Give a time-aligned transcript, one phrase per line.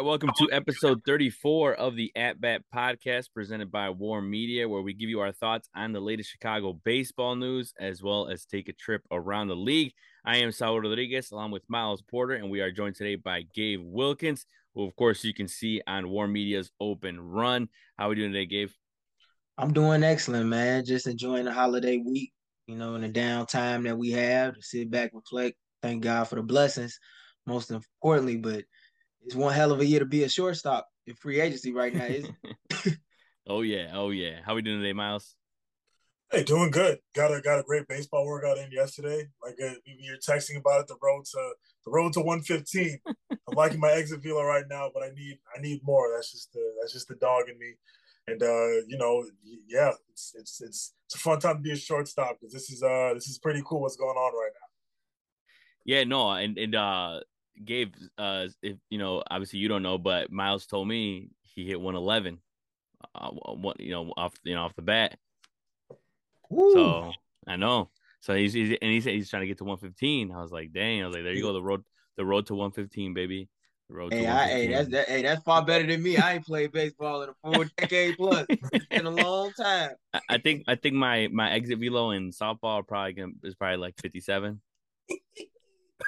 [0.00, 4.80] right, welcome to episode 34 of the At Bat podcast presented by War Media, where
[4.80, 8.70] we give you our thoughts on the latest Chicago baseball news as well as take
[8.70, 9.92] a trip around the league.
[10.24, 13.82] I am Saul Rodriguez along with Miles Porter, and we are joined today by Gabe
[13.82, 17.68] Wilkins, who, of course, you can see on War Media's open run.
[17.98, 18.70] How are we doing today, Gabe?
[19.58, 20.82] I'm doing excellent, man.
[20.86, 22.32] Just enjoying the holiday week,
[22.66, 26.36] you know, in the downtime that we have to sit back, reflect, thank God for
[26.36, 26.98] the blessings,
[27.46, 28.64] most importantly, but
[29.24, 32.04] it's one hell of a year to be a shortstop in free agency right now,
[32.04, 32.34] isn't
[33.48, 34.40] oh yeah, oh yeah.
[34.44, 35.34] How we doing today, Miles?
[36.30, 36.98] Hey, doing good.
[37.14, 39.28] Got a got a great baseball workout in yesterday.
[39.42, 41.52] Like uh, we were texting about it, the road to
[41.84, 42.98] the road to 115.
[43.30, 46.12] I'm liking my exit velo right now, but I need I need more.
[46.14, 47.74] That's just the that's just the dog in me.
[48.28, 49.24] And uh, you know,
[49.68, 52.82] yeah, it's it's it's it's a fun time to be a shortstop because this is
[52.82, 54.66] uh this is pretty cool what's going on right now.
[55.84, 57.20] Yeah, no, and and uh
[57.64, 61.80] Gabe, uh, if you know, obviously you don't know, but Miles told me he hit
[61.80, 62.38] 111,
[63.14, 65.18] uh, what you know, off you know off the bat.
[66.48, 66.72] Woo.
[66.72, 67.12] So
[67.46, 67.90] I know.
[68.20, 70.32] So he's, he's and he said he's trying to get to 115.
[70.32, 71.02] I was like, dang.
[71.02, 71.84] I was like, there you go, the road,
[72.16, 73.48] the road to 115, baby.
[73.88, 75.08] The road hey, I, hey, that's that.
[75.08, 76.16] Hey, that's far better than me.
[76.16, 78.46] I ain't played baseball in a full decade plus.
[78.48, 79.90] It's been a long time.
[80.12, 83.78] I, I think I think my my exit velo in softball probably gonna, is probably
[83.78, 84.60] like 57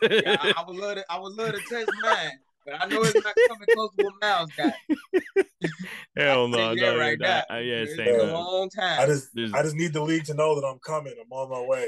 [0.03, 1.05] yeah, I, I, would love to.
[1.11, 4.15] I would love to test mine, but I know it's not coming close to what
[4.21, 4.73] Miles got.
[6.17, 7.43] Hell no, no, right now.
[7.51, 9.01] Uh, yeah, it's been a long time.
[9.01, 9.53] I just, There's...
[9.53, 11.15] I just need the league to know that I'm coming.
[11.21, 11.87] I'm on my way.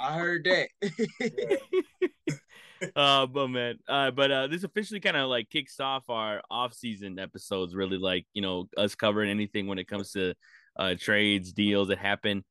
[0.00, 0.68] I heard that.
[2.96, 7.18] uh but man uh but uh this officially kind of like kicks off our off-season
[7.18, 10.34] episodes really like you know us covering anything when it comes to
[10.76, 12.44] uh trades deals that happen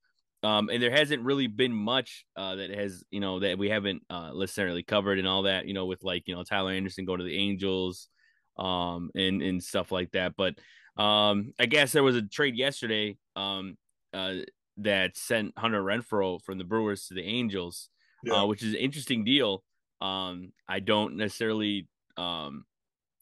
[0.44, 4.04] um, and there hasn't really been much uh, that has, you know, that we haven't
[4.10, 7.16] uh, necessarily covered and all that, you know, with like, you know, Tyler Anderson go
[7.16, 8.10] to the Angels
[8.58, 10.34] um, and, and stuff like that.
[10.36, 10.56] But
[11.02, 13.78] um, I guess there was a trade yesterday um,
[14.14, 14.36] uh,
[14.78, 17.90] that sent Hunter Renfroe from the Brewers to the Angels,
[18.24, 18.34] yeah.
[18.34, 19.64] uh, which is an interesting deal.
[20.02, 21.88] Um, I don't necessarily
[22.18, 22.66] um,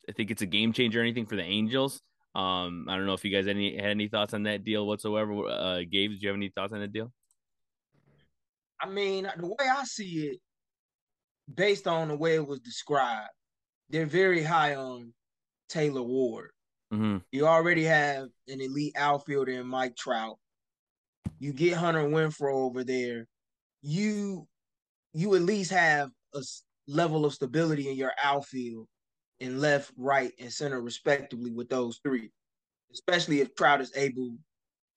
[0.10, 2.02] I think it's a game changer or anything for the Angels.
[2.34, 5.48] Um, I don't know if you guys any had any thoughts on that deal whatsoever.
[5.48, 7.12] Uh, Gabe, did you have any thoughts on that deal?
[8.80, 10.40] I mean, the way I see it,
[11.54, 13.30] based on the way it was described,
[13.90, 15.14] they're very high on
[15.70, 16.52] Taylor Ward.
[16.94, 17.18] Mm-hmm.
[17.32, 20.38] You already have an elite outfielder in Mike Trout.
[21.40, 23.28] You get Hunter Renfroe over there.
[23.82, 24.48] You
[25.14, 26.42] you at least have a
[26.88, 28.88] level of stability in your outfield
[29.42, 32.32] in left, right, and center, respectively, with those three,
[32.94, 34.38] especially if Trout is able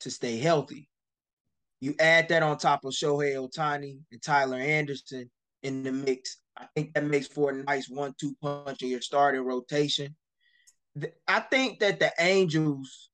[0.01, 0.89] to stay healthy.
[1.81, 5.31] You add that on top of Shohei Ohtani and Tyler Anderson
[5.63, 6.39] in the mix.
[6.57, 10.15] I think that makes for a nice one-two punch in your starting rotation.
[11.27, 13.11] I think that the Angels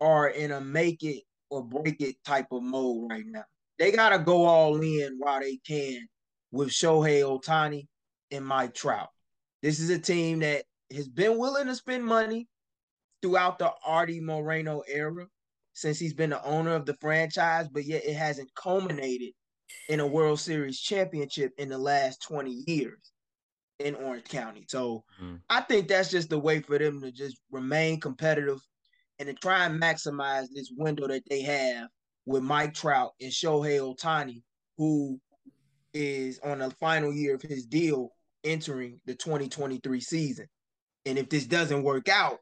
[0.00, 3.44] are in a make it or break it type of mode right now.
[3.78, 6.06] They gotta go all in while they can
[6.50, 7.86] with Shohei Ohtani
[8.32, 9.08] and Mike Trout.
[9.66, 10.62] This is a team that
[10.94, 12.46] has been willing to spend money
[13.20, 15.26] throughout the Artie Moreno era
[15.72, 19.32] since he's been the owner of the franchise, but yet it hasn't culminated
[19.88, 23.10] in a World Series championship in the last 20 years
[23.80, 24.66] in Orange County.
[24.68, 25.40] So mm.
[25.50, 28.60] I think that's just the way for them to just remain competitive
[29.18, 31.88] and to try and maximize this window that they have
[32.24, 34.44] with Mike Trout and Shohei Ohtani,
[34.78, 35.20] who
[35.92, 38.12] is on the final year of his deal
[38.46, 40.46] entering the 2023 season.
[41.04, 42.38] And if this doesn't work out,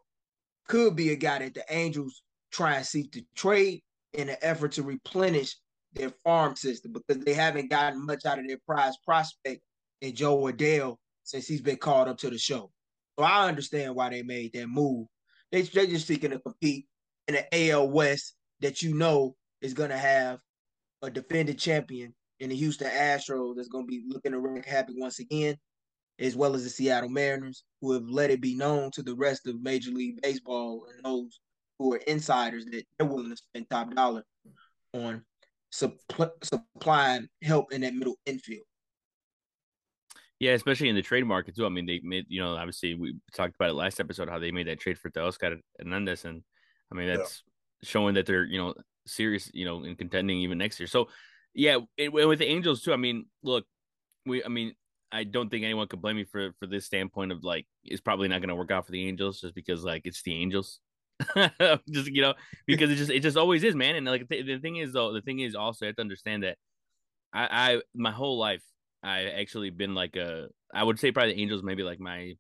[0.69, 2.23] could be a guy that the Angels
[2.53, 3.83] try and seek to trade
[4.13, 5.57] in an effort to replenish
[5.93, 9.61] their farm system because they haven't gotten much out of their prize prospect
[10.01, 12.71] in Jo Adell since he's been called up to the show.
[13.19, 15.07] So I understand why they made that move.
[15.53, 16.87] They, they're just seeking to compete
[17.29, 20.39] in an AL West that you know is going to have
[21.03, 24.95] a defended champion in the Houston Astros that's going to be looking to rank happy
[24.97, 25.57] once again
[26.19, 29.47] as well as the Seattle Mariners, who have let it be known to the rest
[29.47, 31.41] of Major League Baseball and those
[31.79, 34.25] who are insiders that they're willing to spend top dollar
[34.93, 35.25] on
[35.73, 38.65] suppl- supplying help in that middle infield.
[40.41, 41.67] Yeah, especially in the trade market too.
[41.67, 44.51] I mean, they made you know obviously we talked about it last episode how they
[44.51, 46.43] made that trade for Teoscar Hernandez, and
[46.93, 47.89] I mean that's yeah.
[47.89, 48.75] showing that they're you know
[49.07, 50.87] serious you know in contending even next year.
[50.87, 51.09] So
[51.55, 52.93] yeah, it, with the Angels too.
[52.93, 53.65] I mean, look,
[54.27, 54.75] we I mean
[55.15, 58.29] I don't think anyone could blame me for for this standpoint of like it's probably
[58.29, 60.81] not going to work out for the Angels just because like it's the Angels.
[61.89, 62.35] just you know
[62.67, 65.13] because it just it just always is man and like th- the thing is though
[65.13, 66.59] the thing is also I have to understand that
[67.33, 68.65] I I my whole life
[69.01, 72.35] I actually been like a I would say probably the Angels maybe like my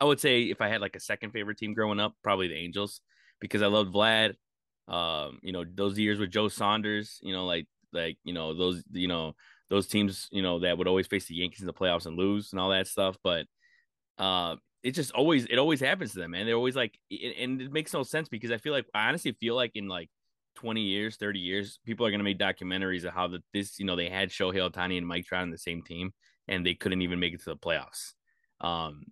[0.00, 2.56] I would say if I had like a second favorite team growing up, probably the
[2.56, 3.00] Angels
[3.40, 4.34] because I loved Vlad.
[4.88, 8.82] Um, you know, those years with Joe Saunders, you know, like like, you know, those,
[8.90, 9.34] you know,
[9.72, 12.52] those teams, you know, that would always face the Yankees in the playoffs and lose
[12.52, 13.16] and all that stuff.
[13.24, 13.46] But
[14.18, 16.44] uh it just always it always happens to them, man.
[16.44, 19.54] They're always like and it makes no sense because I feel like I honestly feel
[19.54, 20.10] like in like
[20.56, 23.96] 20 years, 30 years, people are gonna make documentaries of how that this, you know,
[23.96, 26.12] they had Shohei Ohtani and Mike Trout on the same team
[26.48, 28.12] and they couldn't even make it to the playoffs.
[28.60, 29.04] Um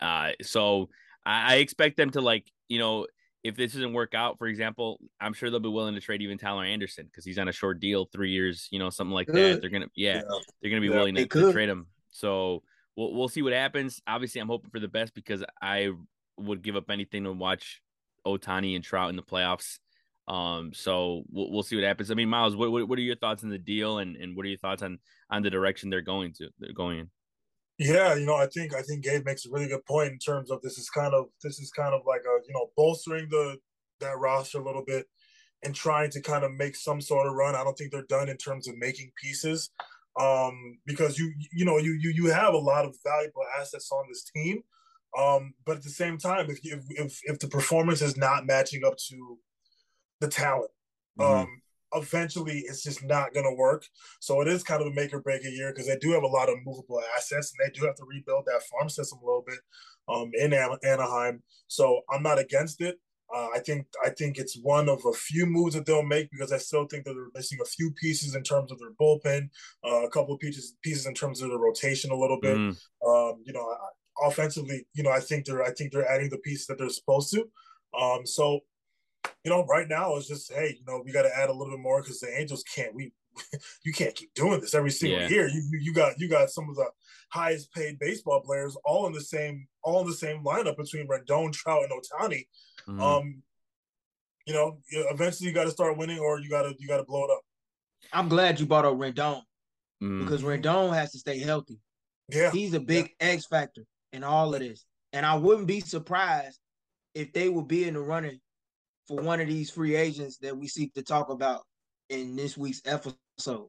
[0.00, 0.88] uh, so
[1.24, 3.06] I, I expect them to like, you know,
[3.48, 6.36] if this doesn't work out, for example, I'm sure they'll be willing to trade even
[6.36, 9.60] Tyler Anderson because he's on a short deal, three years, you know, something like that.
[9.60, 10.22] They're gonna, yeah, yeah.
[10.60, 11.86] they're gonna be yeah, willing to, to, trade him.
[12.10, 12.62] So
[12.94, 14.02] we'll we'll see what happens.
[14.06, 15.90] Obviously, I'm hoping for the best because I
[16.36, 17.80] would give up anything to watch
[18.26, 19.78] Ohtani and Trout in the playoffs.
[20.28, 22.10] Um, so we'll, we'll see what happens.
[22.10, 24.44] I mean, Miles, what, what, what are your thoughts on the deal, and, and what
[24.44, 24.98] are your thoughts on
[25.30, 27.10] on the direction they're going to they're going in?
[27.78, 30.50] Yeah, you know, I think I think Gabe makes a really good point in terms
[30.50, 33.56] of this is kind of this is kind of like a you know bolstering the
[34.00, 35.06] that roster a little bit
[35.62, 37.54] and trying to kind of make some sort of run.
[37.54, 39.70] I don't think they're done in terms of making pieces
[40.18, 44.04] um, because you you know you you you have a lot of valuable assets on
[44.08, 44.62] this team,
[45.16, 48.84] um, but at the same time, if if if, if the performance is not matching
[48.84, 49.38] up to
[50.20, 50.70] the talent,
[51.18, 51.42] mm-hmm.
[51.42, 51.62] um,
[51.94, 53.84] eventually it's just not going to work.
[54.20, 56.22] So it is kind of a make or break a year because they do have
[56.22, 59.24] a lot of movable assets and they do have to rebuild that farm system a
[59.24, 59.58] little bit
[60.08, 61.42] um, in Anaheim.
[61.68, 62.98] So I'm not against it.
[63.34, 66.50] Uh, I think I think it's one of a few moves that they'll make because
[66.50, 69.50] I still think that they're missing a few pieces in terms of their bullpen,
[69.84, 72.56] uh, a couple of pieces pieces in terms of the rotation a little bit.
[72.56, 72.76] Mm.
[73.06, 73.66] Um, you know,
[74.24, 77.30] offensively, you know, I think they're I think they're adding the pieces that they're supposed
[77.34, 77.44] to.
[78.00, 78.60] Um, so
[79.44, 81.74] you know, right now it's just, hey, you know, we got to add a little
[81.74, 82.94] bit more because the Angels can't.
[82.94, 83.12] We,
[83.84, 85.28] you can't keep doing this every single yeah.
[85.28, 85.48] year.
[85.48, 86.86] You, you got you got some of the
[87.30, 91.52] highest paid baseball players all in the same all in the same lineup between Rendon,
[91.52, 92.46] Trout, and Ohtani.
[92.88, 93.00] Mm-hmm.
[93.00, 93.42] Um,
[94.46, 97.04] you know, eventually you got to start winning, or you got to you got to
[97.04, 97.42] blow it up.
[98.12, 99.42] I'm glad you brought up Rendon
[100.02, 100.24] mm.
[100.24, 101.78] because Rendon has to stay healthy.
[102.28, 103.28] Yeah, he's a big yeah.
[103.28, 106.58] X factor in all of this, and I wouldn't be surprised
[107.14, 108.40] if they would be in the running
[109.08, 111.62] for one of these free agents that we seek to talk about
[112.10, 113.68] in this week's episode.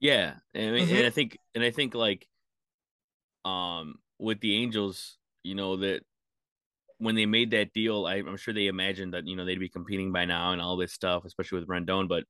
[0.00, 0.96] Yeah, mean, mm-hmm.
[0.96, 2.26] and I think, and I think like,
[3.44, 6.02] um, with the Angels, you know that
[6.98, 9.68] when they made that deal, I, am sure they imagined that you know they'd be
[9.68, 12.24] competing by now and all this stuff, especially with Rendon, but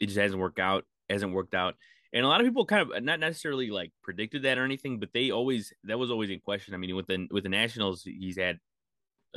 [0.00, 0.84] it just hasn't worked out.
[1.10, 1.74] Hasn't worked out,
[2.12, 5.10] and a lot of people kind of not necessarily like predicted that or anything, but
[5.12, 6.74] they always that was always in question.
[6.74, 8.58] I mean, with the with the Nationals, he's had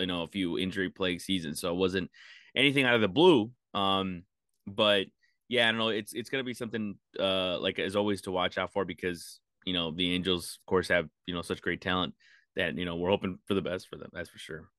[0.01, 2.11] you know a few injury plagued seasons, so it wasn't
[2.55, 3.51] anything out of the blue.
[3.73, 4.23] Um,
[4.67, 5.07] but
[5.47, 5.89] yeah, I don't know.
[5.89, 9.73] It's it's gonna be something uh like as always to watch out for because you
[9.73, 12.13] know the Angels, of course, have you know such great talent
[12.55, 14.09] that you know we're hoping for the best for them.
[14.13, 14.69] That's for sure.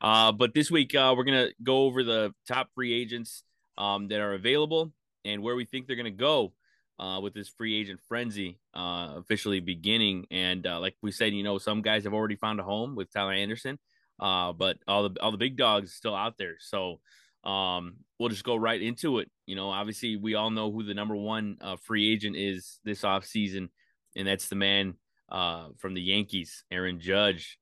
[0.00, 3.44] Uh, but this week uh, we're gonna go over the top free agents
[3.78, 4.92] um, that are available
[5.24, 6.52] and where we think they're gonna go
[7.00, 10.26] uh, with this free agent frenzy uh, officially beginning.
[10.30, 13.12] And uh, like we said, you know, some guys have already found a home with
[13.12, 13.78] Tyler Anderson.
[14.20, 16.56] Uh, but all the all the big dogs still out there.
[16.60, 17.00] So
[17.42, 19.30] um, we'll just go right into it.
[19.46, 23.02] You know, obviously we all know who the number one uh, free agent is this
[23.02, 23.70] off season,
[24.14, 24.94] and that's the man
[25.30, 27.58] uh, from the Yankees, Aaron Judge.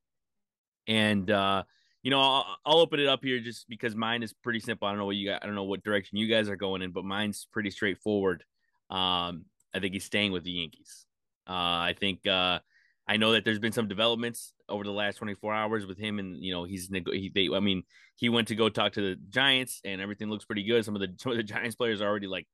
[0.89, 1.63] And uh,
[2.03, 4.89] you know, I'll, I'll, open it up here just because mine is pretty simple.
[4.89, 5.43] I don't know what you got.
[5.43, 8.43] I don't know what direction you guys are going in, but mine's pretty straightforward.
[8.91, 11.05] Um, I think he's staying with the Yankees.
[11.47, 11.53] Uh,
[11.93, 12.61] I think uh,
[13.09, 16.37] I know that there's been some developments over the last 24 hours with him, and
[16.37, 17.85] you know he's he, they, I mean,
[18.17, 20.85] he went to go talk to the Giants, and everything looks pretty good.
[20.85, 22.47] Some of the some of the Giants players are already like,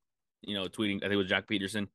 [0.43, 0.99] you know, tweeting.
[0.99, 1.89] I think it was Joc Pederson,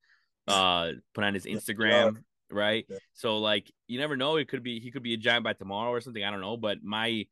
[0.47, 2.19] uh, put on his Instagram, yeah.
[2.51, 2.85] right?
[2.89, 2.97] Yeah.
[3.13, 4.35] So like, you never know.
[4.35, 6.23] It could be he could be a Giant by tomorrow or something.
[6.23, 6.57] I don't know.
[6.57, 7.25] But my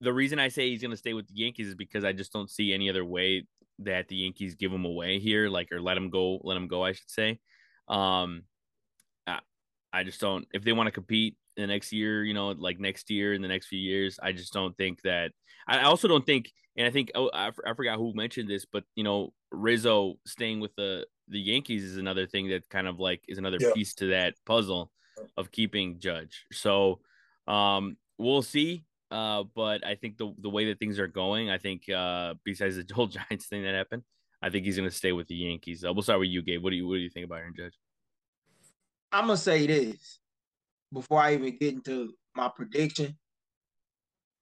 [0.00, 2.32] the reason I say he's going to stay with the Yankees is because I just
[2.32, 3.46] don't see any other way
[3.80, 6.84] that the Yankees give him away here, like or let him go, let him go,
[6.84, 7.40] I should say.
[7.88, 8.44] Um,
[9.92, 10.46] I just don't.
[10.52, 13.48] If they want to compete the next year, you know, like next year in the
[13.48, 15.32] next few years, I just don't think that.
[15.66, 18.84] I also don't think, and I think oh, I, I forgot who mentioned this, but
[18.94, 23.22] you know, Rizzo staying with the the Yankees is another thing that kind of like
[23.28, 23.72] is another yeah.
[23.74, 24.90] piece to that puzzle
[25.36, 26.46] of keeping Judge.
[26.52, 27.00] So,
[27.46, 28.84] um, we'll see.
[29.10, 32.76] Uh, but I think the the way that things are going, I think uh, besides
[32.76, 34.02] the whole Giants thing that happened,
[34.40, 35.84] I think he's going to stay with the Yankees.
[35.84, 36.62] Uh, we'll start with you, Gabe.
[36.62, 37.74] What do you what do you think about Aaron Judge?
[39.12, 40.18] I'm gonna say this
[40.92, 43.16] before I even get into my prediction.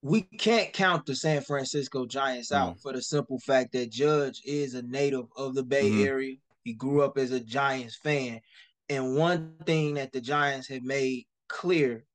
[0.01, 2.81] We can't count the San Francisco Giants out mm.
[2.81, 6.05] for the simple fact that Judge is a native of the Bay mm-hmm.
[6.05, 6.35] Area.
[6.63, 8.39] He grew up as a Giants fan.
[8.87, 12.05] And one thing that the Giants have made clear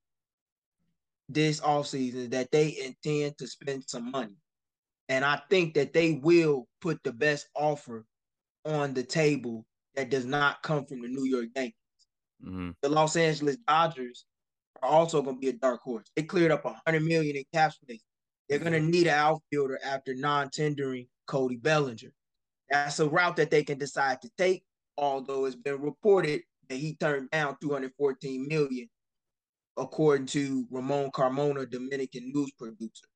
[1.28, 4.36] this offseason that they intend to spend some money.
[5.08, 8.06] And I think that they will put the best offer
[8.64, 11.74] on the table that does not come from the New York Yankees.
[12.42, 12.70] Mm-hmm.
[12.82, 14.24] The Los Angeles Dodgers
[14.82, 16.10] are also going to be a dark horse.
[16.16, 18.02] They cleared up a hundred million in cap space.
[18.48, 22.12] They're going to need an outfielder after non-tendering Cody Bellinger.
[22.68, 24.64] That's a route that they can decide to take.
[24.96, 28.88] Although it's been reported that he turned down 214 million,
[29.76, 33.06] according to Ramon Carmona, Dominican news producer.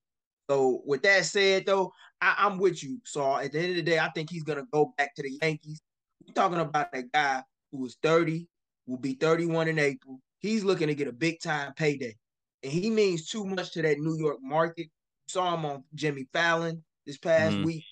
[0.51, 3.01] So with that said, though, I, am with you.
[3.05, 3.39] Saul.
[3.39, 5.81] at the end of the day, I think he's gonna go back to the Yankees.
[6.27, 8.49] We're talking about a guy who is 30,
[8.89, 10.19] will be 31 in April.
[10.41, 12.17] He's looking to get a big time payday,
[12.63, 14.89] and he means too much to that New York market.
[15.29, 17.85] saw him on Jimmy Fallon this past mm week,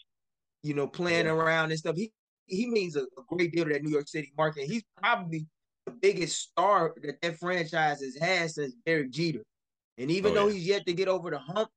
[0.62, 1.96] you know, playing around and stuff.
[1.96, 2.10] He
[2.46, 4.64] he means a, a, great deal to that New York City market.
[4.64, 5.46] He's probably
[5.84, 9.42] the biggest star that that franchise has had since Derek Jeter.
[9.98, 10.54] And even oh, though yeah.
[10.54, 11.68] he's yet to get over the hump,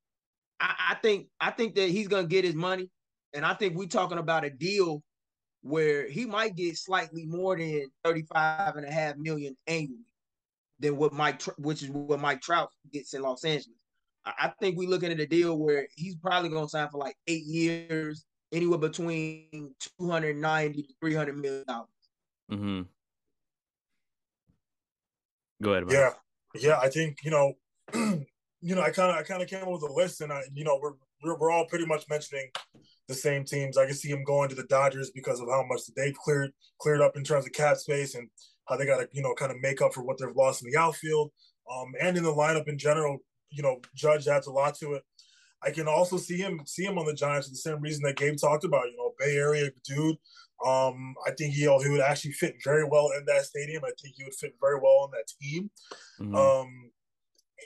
[0.59, 2.89] I, I think I think that he's gonna get his money,
[3.33, 5.01] and I think we're talking about a deal
[5.61, 10.05] where he might get slightly more than 35 and a half million annually
[10.79, 13.75] than what Mike, which is what Mike Trout gets in Los Angeles.
[14.25, 17.15] I think we're looking at a deal where he's probably going to sign for like
[17.27, 21.87] eight years, anywhere between 290 to 300 million dollars.
[22.51, 22.81] Mm-hmm.
[25.61, 25.85] Go ahead.
[25.89, 26.11] Yeah,
[26.55, 26.79] yeah.
[26.79, 27.53] I think you know
[28.61, 30.41] you know, I kind of I kind of came up with a list, and I,
[30.53, 32.49] you know, we're, we're we're all pretty much mentioning
[33.09, 33.75] the same teams.
[33.77, 37.01] I can see him going to the Dodgers because of how much they've cleared cleared
[37.01, 38.29] up in terms of cap space and
[38.69, 40.71] how they got to you know kind of make up for what they've lost in
[40.71, 41.31] the outfield,
[41.69, 43.17] um, and in the lineup in general.
[43.49, 45.03] You know, Judge adds a lot to it.
[45.63, 48.15] I can also see him see him on the Giants for the same reason that
[48.15, 48.85] Gabe talked about.
[48.91, 50.17] You know, Bay Area dude.
[50.65, 53.83] Um, I think he he would actually fit very well in that stadium.
[53.83, 55.71] I think he would fit very well on that team.
[56.19, 56.35] Mm-hmm.
[56.35, 56.91] Um,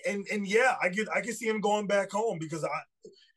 [0.07, 2.69] and and yeah, I get I can see him going back home because I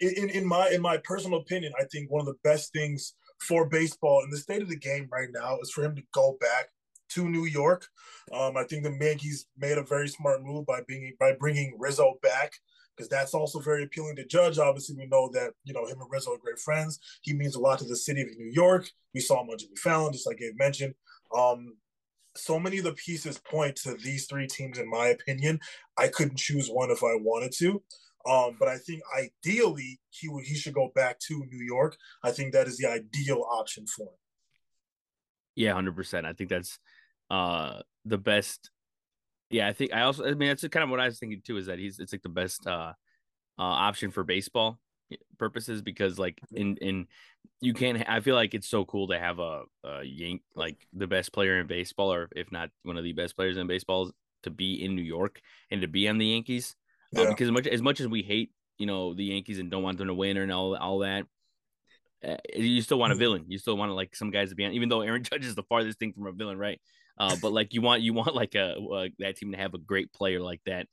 [0.01, 3.69] in in my in my personal opinion, I think one of the best things for
[3.69, 6.69] baseball in the state of the game right now is for him to go back
[7.11, 7.87] to New York.
[8.33, 12.15] Um, I think the Yankees made a very smart move by being by bringing Rizzo
[12.23, 12.53] back
[12.97, 14.59] because that's also very appealing to Judge.
[14.59, 16.99] Obviously, we know that you know him and Rizzo are great friends.
[17.23, 18.91] He means a lot to the city of New York.
[19.15, 20.95] We saw him on Jimmy Fallon, just like Gabe mentioned.
[21.37, 21.75] Um,
[22.37, 25.59] so many of the pieces point to these three teams, in my opinion.
[25.97, 27.83] I couldn't choose one if I wanted to.
[28.27, 31.97] Um, but I think ideally he would he should go back to New York.
[32.23, 34.19] I think that is the ideal option for him.
[35.55, 36.27] Yeah, hundred percent.
[36.27, 36.79] I think that's
[37.31, 38.71] uh the best.
[39.51, 41.57] Yeah, I think I also I mean that's kind of what I was thinking too.
[41.57, 42.93] Is that he's it's like the best uh,
[43.59, 44.79] uh option for baseball
[45.39, 47.07] purposes because like in in
[47.61, 51.07] you can't i feel like it's so cool to have a, a yank like the
[51.07, 54.11] best player in baseball or if not one of the best players in baseball
[54.43, 55.41] to be in new york
[55.71, 56.75] and to be on the yankees
[57.17, 57.25] yeah.
[57.25, 59.83] uh, because as much as much as we hate you know the yankees and don't
[59.83, 61.25] want them to win or and all all that
[62.27, 63.21] uh, you still want a mm.
[63.21, 65.55] villain you still want like some guys to be on even though aaron judge is
[65.55, 66.81] the farthest thing from a villain right
[67.19, 68.75] uh, but like you want you want like a,
[69.19, 70.87] that team to have a great player like that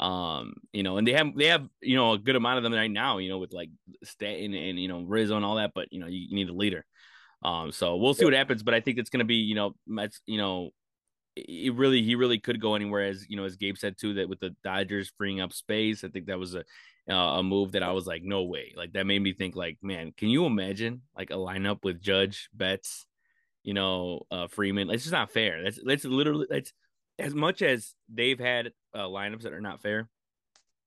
[0.00, 2.72] um, you know, and they have they have you know a good amount of them
[2.72, 3.68] right now, you know, with like
[4.02, 5.72] Stanton and you know Rizzo and all that.
[5.74, 6.86] But you know, you, you need a leader.
[7.42, 8.62] Um, so we'll see what happens.
[8.62, 10.70] But I think it's gonna be you know, Mets, you know,
[11.48, 14.28] it really he really could go anywhere as you know as Gabe said too that
[14.28, 16.04] with the Dodgers freeing up space.
[16.04, 16.64] I think that was a
[17.08, 18.72] uh, a move that I was like, no way.
[18.76, 22.48] Like that made me think like, man, can you imagine like a lineup with Judge,
[22.52, 23.06] Betts,
[23.62, 24.90] you know, uh, Freeman?
[24.90, 25.62] It's just not fair.
[25.62, 26.72] That's that's literally that's
[27.18, 30.08] as much as they've had uh, lineups that are not fair.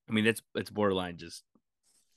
[0.10, 1.44] I mean, that's it's borderline just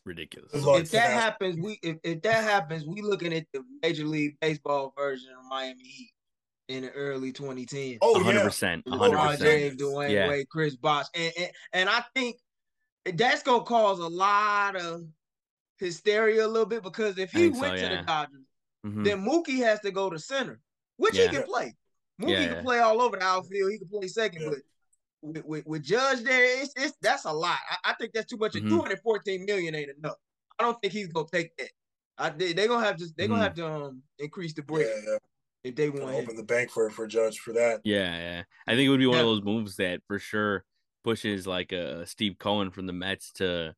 [0.05, 0.53] ridiculous.
[0.55, 4.93] If that happens, we if, if that happens, we looking at the Major League Baseball
[4.97, 6.13] version of Miami Heat
[6.69, 7.99] in the early 2010s.
[8.03, 9.39] Oh, 100 percent, 100%.
[9.39, 10.29] James, Dwyane yeah.
[10.29, 12.37] Wade, Chris Bosh, and, and and I think
[13.15, 15.03] that's gonna cause a lot of
[15.79, 17.89] hysteria a little bit because if he went so, yeah.
[17.89, 18.45] to the Dodgers,
[18.87, 19.03] mm-hmm.
[19.05, 20.61] then Mookie has to go to center,
[20.97, 21.25] which yeah.
[21.25, 21.75] he can play.
[22.21, 23.71] Mookie yeah, can play all over the outfield.
[23.71, 24.59] He can play second, but
[25.23, 27.59] with, with, with, Judge there, it's, it's that's a lot.
[27.71, 28.53] I, I think that's too much.
[28.55, 28.71] Mm-hmm.
[28.71, 30.17] 214 million ain't enough.
[30.59, 31.71] I don't think he's gonna take that.
[32.19, 33.43] I, they are gonna have to they gonna mm-hmm.
[33.43, 35.19] have to um increase the break yeah, yeah.
[35.67, 37.81] If they want to open the bank for for Judge for that.
[37.85, 38.43] Yeah, yeah.
[38.69, 40.65] I think it would be one of those moves that for sure
[41.03, 43.75] pushes like a uh, Steve Cohen from the Mets to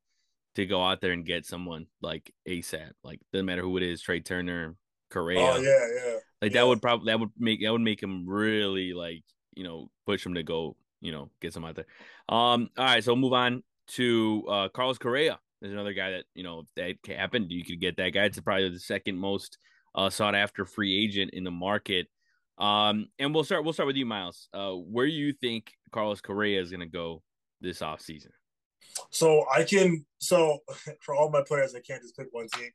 [0.54, 2.90] to go out there and get someone like ASAP.
[3.02, 4.76] Like doesn't matter who it is, Trea Turner,
[5.10, 5.40] Correa.
[5.40, 6.16] Oh yeah, yeah.
[6.42, 6.60] Like yeah.
[6.60, 10.26] that would probably that would make that would make him really like you know push
[10.26, 11.86] him to go you know get some out there.
[12.28, 12.68] Um.
[12.76, 15.38] All right, so move on to uh Carlos Correa.
[15.60, 17.50] There's another guy that you know if that happened.
[17.50, 18.24] You could get that guy.
[18.24, 19.56] It's probably the second most
[19.98, 22.06] uh, sought after free agent in the market.
[22.56, 23.64] Um, and we'll start.
[23.64, 24.48] We'll start with you, Miles.
[24.54, 27.22] Uh, where do you think Carlos Correa is going to go
[27.60, 28.30] this offseason?
[29.10, 30.58] So I can so
[31.00, 32.70] for all my players, I can't just pick one team.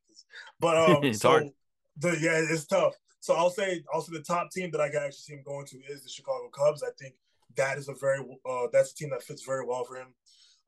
[0.60, 1.50] But um, it's so hard.
[1.98, 2.94] the yeah, it's tough.
[3.22, 5.78] So I'll say also the top team that I can actually see him going to
[5.90, 6.84] is the Chicago Cubs.
[6.84, 7.16] I think
[7.56, 10.08] that is a very uh, that's a team that fits very well for him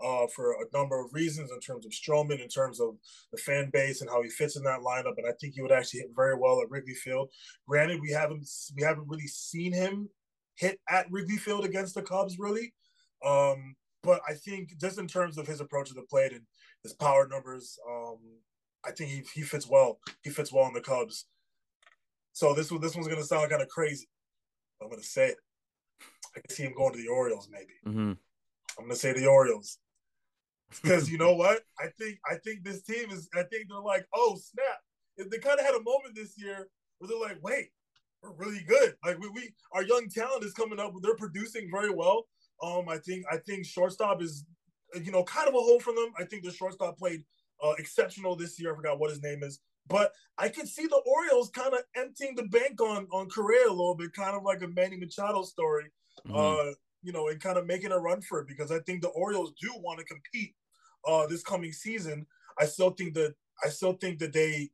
[0.04, 2.96] uh, for a number of reasons in terms of Stroman, in terms of
[3.32, 5.18] the fan base and how he fits in that lineup.
[5.18, 7.30] And I think he would actually hit very well at Wrigley Field.
[7.68, 10.10] Granted, we haven't we haven't really seen him
[10.56, 12.74] hit at Wrigley Field against the Cubs, really.
[13.26, 16.44] Um, but I think just in terms of his approach to the plate and
[16.84, 18.18] his power numbers, um,
[18.86, 20.00] I think he, he fits well.
[20.24, 21.26] He fits well in the Cubs.
[22.34, 24.08] So this one this one's gonna sound kind of crazy.
[24.82, 25.38] I'm gonna say it.
[26.36, 27.74] I can see him going to the Orioles, maybe.
[27.88, 28.12] Mm-hmm.
[28.78, 29.80] I'm gonna say the Orioles
[30.82, 31.62] because you know what?
[31.80, 33.30] I think I think this team is.
[33.36, 35.30] I think they're like, oh snap!
[35.32, 36.68] They kind of had a moment this year
[36.98, 37.70] where they're like, wait,
[38.22, 38.96] we're really good.
[39.04, 40.94] Like we, we our young talent is coming up.
[41.02, 42.28] They're producing very well.
[42.64, 44.46] Um, I think I think shortstop is,
[45.04, 46.12] you know, kind of a hole for them.
[46.18, 47.24] I think the shortstop played
[47.64, 48.74] uh, exceptional this year.
[48.74, 52.36] I forgot what his name is, but I could see the Orioles kind of emptying
[52.36, 55.86] the bank on on Correa a little bit, kind of like a Manny Machado story.
[56.28, 56.36] Mm-hmm.
[56.36, 56.74] Uh,
[57.06, 59.54] you know, and kind of making a run for it because I think the Orioles
[59.62, 60.56] do want to compete
[61.08, 62.26] uh, this coming season.
[62.60, 64.72] I still think that I still think that they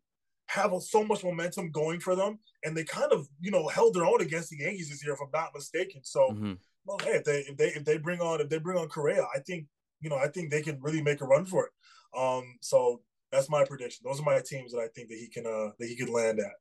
[0.48, 4.06] have so much momentum going for them, and they kind of you know held their
[4.06, 6.02] own against the Yankees this year, if I'm not mistaken.
[6.04, 6.54] So, mm-hmm.
[6.86, 9.26] well, hey, if they if they if they bring on if they bring on Correa,
[9.36, 9.68] I think
[10.00, 11.72] you know I think they can really make a run for it.
[12.18, 14.06] Um, so that's my prediction.
[14.06, 16.40] Those are my teams that I think that he can uh that he could land
[16.40, 16.54] at.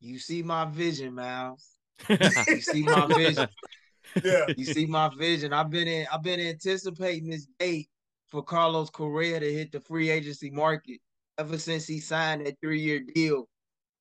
[0.00, 1.75] You see my vision, Miles.
[2.08, 3.48] you see my vision.
[4.24, 4.46] Yeah.
[4.56, 5.52] You see my vision.
[5.52, 7.88] I've been in I've been anticipating this date
[8.28, 11.00] for Carlos Correa to hit the free agency market
[11.38, 13.48] ever since he signed that three-year deal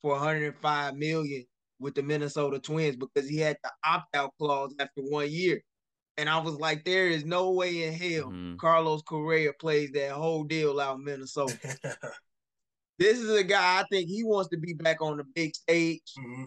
[0.01, 1.45] for 105 million
[1.79, 5.61] with the Minnesota Twins because he had the opt-out clause after one year.
[6.17, 8.55] And I was like, there is no way in hell mm-hmm.
[8.55, 11.57] Carlos Correa plays that whole deal out in Minnesota.
[12.99, 16.13] this is a guy I think he wants to be back on the big stage.
[16.17, 16.45] Mm-hmm.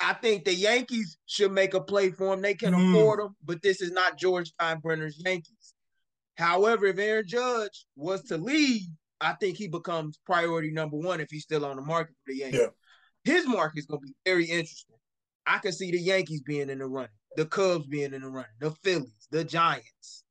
[0.00, 2.42] I think the Yankees should make a play for him.
[2.42, 2.90] They can mm.
[2.90, 5.74] afford him, but this is not George Steinbrenner's Yankees.
[6.36, 8.86] However, if Aaron Judge was to leave,
[9.20, 12.38] I think he becomes priority number one if he's still on the market for the
[12.38, 12.60] Yankees.
[12.60, 13.34] Yeah.
[13.34, 14.96] His market is going to be very interesting.
[15.46, 18.50] I can see the Yankees being in the running, the Cubs being in the running,
[18.60, 20.22] the Phillies, the Giants.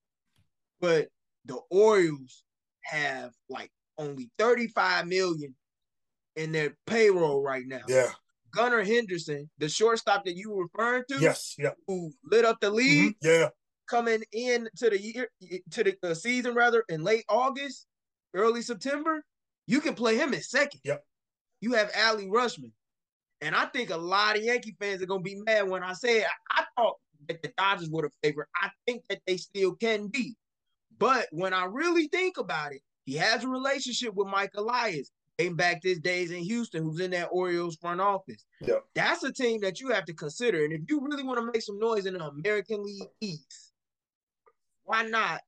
[0.79, 1.09] But
[1.45, 2.43] the Orioles
[2.83, 5.55] have like only 35 million
[6.35, 7.81] in their payroll right now.
[7.87, 8.11] Yeah.
[8.51, 12.69] Gunnar Henderson, the shortstop that you were referring to, yes, yeah, who lit up the
[12.69, 13.41] league, mm-hmm.
[13.41, 13.49] yeah,
[13.89, 15.29] coming in to the year
[15.71, 17.87] to the season rather in late August,
[18.33, 19.23] early September,
[19.65, 20.81] you can play him in second.
[20.83, 21.03] Yep.
[21.61, 22.71] You have Adley Rutschman,
[23.41, 26.19] and I think a lot of Yankee fans are gonna be mad when I say
[26.19, 26.27] it.
[26.51, 26.95] I, I thought
[27.27, 28.47] that the Dodgers were the favorite.
[28.61, 30.35] I think that they still can be,
[30.97, 35.55] but when I really think about it, he has a relationship with Mike Elias dating
[35.55, 38.45] back his days in Houston, who's in that Orioles front office.
[38.61, 38.79] Yeah.
[38.95, 40.63] That's a team that you have to consider.
[40.63, 43.73] And if you really want to make some noise in the American League East,
[44.83, 45.41] why not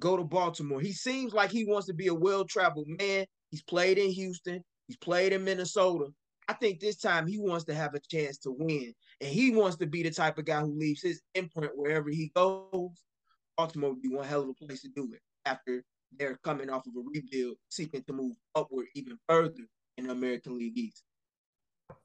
[0.00, 0.80] go to Baltimore?
[0.80, 3.26] He seems like he wants to be a well-traveled man.
[3.50, 6.06] He's played in Houston, he's played in Minnesota.
[6.50, 8.94] I think this time he wants to have a chance to win.
[9.20, 12.32] And he wants to be the type of guy who leaves his imprint wherever he
[12.34, 13.02] goes.
[13.58, 15.84] Baltimore would be one hell of a place to do it after
[16.16, 20.58] they're coming off of a rebuild, seeking to move upward even further in the American
[20.58, 21.02] League East.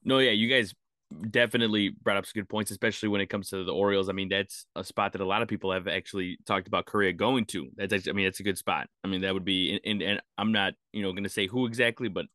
[0.04, 0.74] No, yeah, you guys
[1.30, 4.10] definitely brought up some good points, especially when it comes to the Orioles.
[4.10, 7.14] I mean, that's a spot that a lot of people have actually talked about Correa
[7.14, 7.70] going to.
[7.76, 8.88] That's actually, I mean, that's a good spot.
[9.04, 11.66] I mean, that would be, and, and I'm not, you know, going to say who
[11.66, 12.26] exactly, but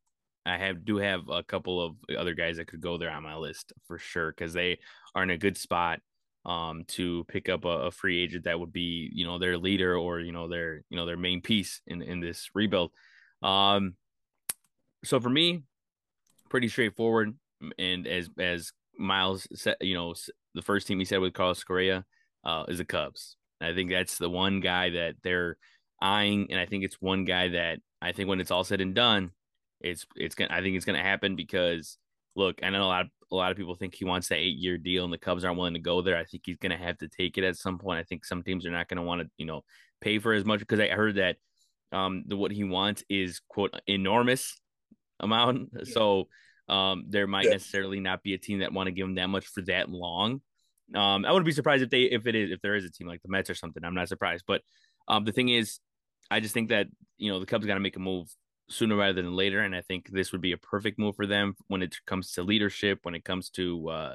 [0.46, 3.36] I have do have a couple of other guys that could go there on my
[3.36, 4.78] list for sure because they
[5.14, 6.00] are in a good spot
[6.48, 9.94] um, to pick up a, a, free agent that would be, you know, their leader
[9.94, 12.90] or you know their you know their main piece in in this rebuild.
[13.42, 13.94] Um,
[15.04, 15.62] so for me,
[16.48, 17.34] pretty straightforward.
[17.78, 20.14] And as as Miles said, you know,
[20.54, 22.06] the first team he said with Carlos Correa
[22.44, 23.36] uh, is the Cubs.
[23.60, 25.58] I think that's the one guy that they're
[26.00, 28.94] eyeing, and I think it's one guy that I think when it's all said and
[28.94, 29.32] done,
[29.80, 30.54] it's it's gonna.
[30.54, 31.98] I think it's gonna happen because
[32.36, 34.56] look, I know a lot of a lot of people think he wants that eight
[34.56, 36.16] year deal and the Cubs aren't willing to go there.
[36.16, 37.98] I think he's going to have to take it at some point.
[37.98, 39.62] I think some teams are not going to want to, you know,
[40.00, 41.36] pay for as much because I heard that
[41.90, 44.60] um the what he wants is quote enormous
[45.20, 45.70] amount.
[45.72, 45.84] Yeah.
[45.84, 46.28] So
[46.68, 47.52] um there might yeah.
[47.52, 50.42] necessarily not be a team that want to give him that much for that long.
[50.94, 53.06] Um I wouldn't be surprised if they if it is if there is a team
[53.06, 53.84] like the Mets or something.
[53.84, 54.44] I'm not surprised.
[54.46, 54.62] But
[55.08, 55.80] um the thing is
[56.30, 58.28] I just think that, you know, the Cubs got to make a move
[58.68, 59.60] sooner rather than later.
[59.60, 62.42] And I think this would be a perfect move for them when it comes to
[62.42, 64.14] leadership, when it comes to, uh,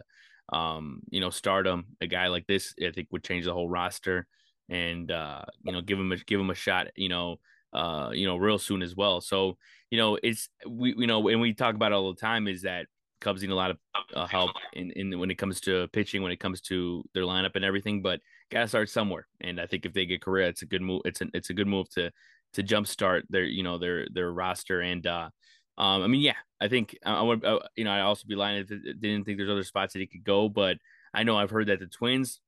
[0.52, 1.86] um, you know, stardom.
[2.02, 4.28] A guy like this, I think, would change the whole roster.
[4.70, 6.88] and uh, you know give him a give him a shot.
[6.96, 7.38] You know,
[7.74, 9.22] uh, you know, real soon as well.
[9.22, 9.58] So
[9.92, 12.88] you know, it's we you know, and we talk about all the time is that
[13.22, 13.78] Cubs need a lot of
[14.14, 17.56] uh, help in, in when it comes to pitching, when it comes to their lineup
[17.56, 18.02] and everything.
[18.02, 18.20] But
[18.52, 19.28] gotta start somewhere.
[19.42, 21.02] And I think if they get Correa, it's a good move.
[21.06, 22.12] It's a it's a good move to
[22.54, 24.82] to jumpstart their you know their their roster.
[24.82, 25.30] And uh,
[25.78, 28.36] um, I mean, yeah, I think I, I would uh, you know I also be
[28.36, 30.78] lying if I didn't think there's other spots that he could go, but
[31.14, 32.40] I know I've heard that the Twins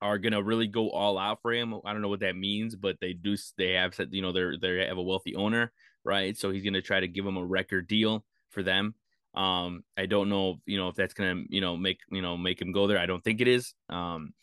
[0.00, 1.74] are gonna really go all out for him.
[1.84, 3.36] I don't know what that means, but they do.
[3.56, 5.72] They have said you know they're they have a wealthy owner,
[6.04, 6.36] right?
[6.36, 8.94] So he's gonna try to give him a record deal for them.
[9.34, 12.60] Um, I don't know, you know, if that's gonna, you know, make you know make
[12.60, 12.98] him go there.
[12.98, 13.74] I don't think it is.
[13.88, 14.34] Um,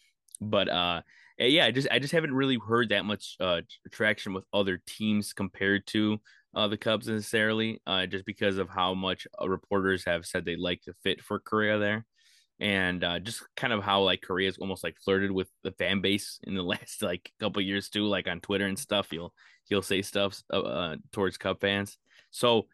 [0.41, 1.01] but uh,
[1.47, 5.33] yeah, I just I just haven't really heard that much uh traction with other teams
[5.33, 6.19] compared to
[6.53, 7.81] uh the Cubs necessarily.
[7.87, 11.39] Uh, just because of how much uh, reporters have said they like to fit for
[11.39, 12.05] Correa there.
[12.61, 16.39] And uh, just kind of how like Correa's almost like flirted with the fan base
[16.43, 19.07] in the last like couple years too, like on Twitter and stuff.
[19.09, 19.33] He'll
[19.65, 21.97] he'll say stuff uh, uh towards Cub fans.
[22.31, 22.67] So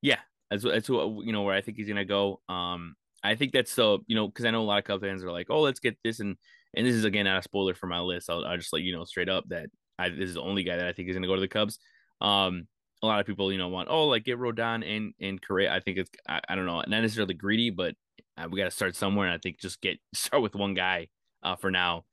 [0.00, 0.18] yeah,
[0.50, 2.40] that's that's you know where I think he's gonna go.
[2.48, 5.24] Um, I think that's so you know because I know a lot of Cubs fans
[5.24, 6.36] are like, oh, let's get this and
[6.74, 8.30] and this is again not a spoiler for my list.
[8.30, 9.66] I'll, I'll just let you know straight up that
[9.98, 11.78] I, this is the only guy that I think is gonna go to the Cubs.
[12.20, 12.66] Um,
[13.02, 15.72] a lot of people you know want oh like get Rodon and and Correa.
[15.72, 17.94] I think it's I, I don't know not necessarily greedy, but
[18.36, 19.26] uh, we got to start somewhere.
[19.26, 21.08] And I think just get start with one guy
[21.42, 22.04] uh, for now.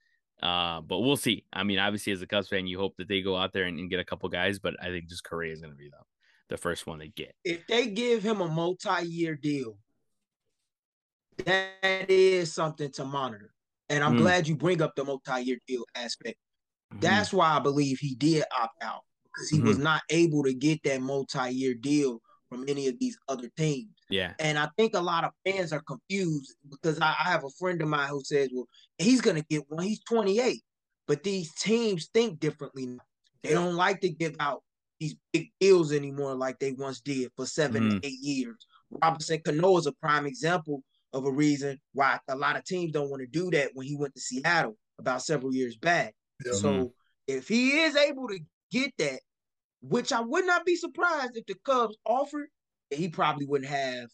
[0.41, 1.43] Uh, but we'll see.
[1.51, 3.77] I mean, obviously, as a Cubs fan, you hope that they go out there and,
[3.77, 5.97] and get a couple guys, but I think just Correa is going to be the
[6.49, 7.35] the first one they get.
[7.43, 9.77] If they give him a multi-year deal,
[11.45, 13.51] that is something to monitor.
[13.89, 14.19] And I'm mm.
[14.19, 16.37] glad you bring up the multi-year deal aspect.
[16.91, 17.01] Mm-hmm.
[17.01, 19.67] That's why I believe he did opt out because he mm-hmm.
[19.67, 23.93] was not able to get that multi-year deal from any of these other teams.
[24.09, 24.33] Yeah.
[24.39, 27.81] And I think a lot of fans are confused because I, I have a friend
[27.81, 29.83] of mine who says, well, he's going to get one.
[29.83, 30.61] He's 28.
[31.07, 32.97] But these teams think differently.
[33.43, 34.63] They don't like to give out
[34.99, 37.97] these big deals anymore like they once did for 7 mm-hmm.
[38.03, 38.65] eight years.
[39.01, 43.09] Robinson Cano is a prime example of a reason why a lot of teams don't
[43.09, 46.13] want to do that when he went to Seattle about several years back.
[46.45, 46.53] Yeah.
[46.53, 46.85] So mm-hmm.
[47.27, 48.39] if he is able to
[48.71, 49.19] get that,
[49.81, 52.47] which I would not be surprised if the Cubs offered,
[52.89, 54.09] he probably wouldn't have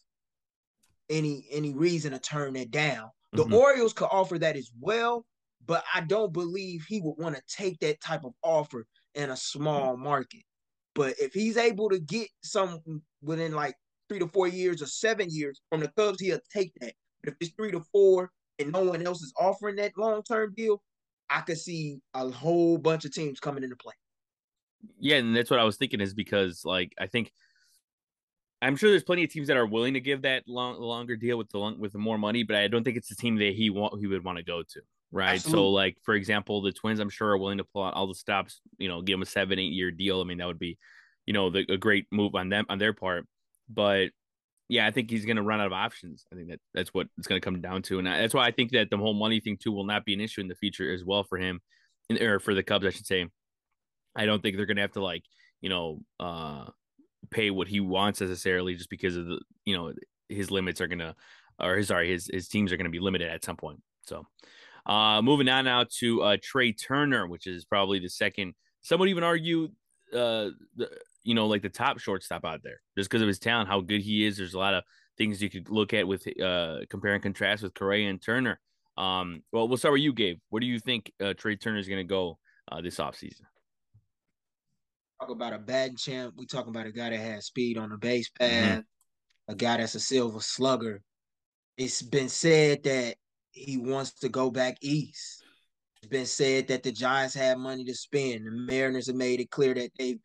[1.10, 3.10] any any reason to turn that down.
[3.34, 3.54] The mm-hmm.
[3.54, 5.26] Orioles could offer that as well,
[5.66, 9.38] but I don't believe he would want to take that type of offer in a
[9.38, 10.44] small market.
[10.94, 12.80] But if he's able to get some
[13.22, 13.76] within like
[14.10, 16.94] three to four years or seven years from the Cubs, he'll take that.
[17.24, 20.54] But if it's three to four and no one else is offering that long term
[20.56, 20.82] deal,
[21.30, 23.94] I could see a whole bunch of teams coming into play.
[25.00, 27.32] Yeah, and that's what I was thinking is because like I think
[28.62, 31.38] I'm sure there's plenty of teams that are willing to give that long longer deal
[31.38, 33.54] with the long, with the more money, but I don't think it's the team that
[33.54, 34.82] he want he would want to go to.
[35.12, 35.34] Right.
[35.34, 35.60] Absolutely.
[35.60, 38.16] So like for example, the Twins I'm sure are willing to pull out all the
[38.16, 40.22] stops, you know, give them a seven, eight year deal.
[40.22, 40.78] I mean, that would be,
[41.26, 43.28] you know, the, a great move on them on their part.
[43.70, 44.10] But
[44.70, 46.26] yeah, I think he's going to run out of options.
[46.32, 48.52] I think that that's what it's going to come down to, and that's why I
[48.52, 50.92] think that the whole money thing too will not be an issue in the future
[50.92, 51.62] as well for him,
[52.20, 53.28] or for the Cubs, I should say.
[54.16, 55.24] I don't think they're going to have to like
[55.62, 56.66] you know uh
[57.32, 59.94] pay what he wants necessarily just because of the you know
[60.30, 61.16] his limits are going to
[61.60, 63.82] or his sorry his his teams are going to be limited at some point.
[64.04, 64.26] So,
[64.86, 68.54] uh, moving on now to uh Trea Turner, which is probably the second.
[68.82, 69.70] Some would even argue
[70.14, 70.90] uh the
[71.26, 74.02] you know, like the top shortstop out there just because of his talent, how good
[74.02, 74.38] he is.
[74.38, 74.84] There's a lot of
[75.18, 78.60] things you could look at with uh, compare and contrast with Correa and Turner.
[78.96, 80.38] Um, well, we'll start with you, Gabe.
[80.50, 82.38] Where do you think uh, Trea Turner is going to go
[82.72, 83.42] uh, this offseason?
[85.20, 86.36] Talk about a batting champ.
[86.38, 88.54] We talking about a guy that has speed on the base mm-hmm.
[88.54, 89.52] path, mm-hmm.
[89.52, 91.02] a guy that's a silver slugger.
[91.78, 93.16] It's been said that
[93.52, 95.44] he wants to go back east.
[95.98, 98.46] It's been said that the Giants have money to spend.
[98.46, 100.20] The Mariners have made it clear that they been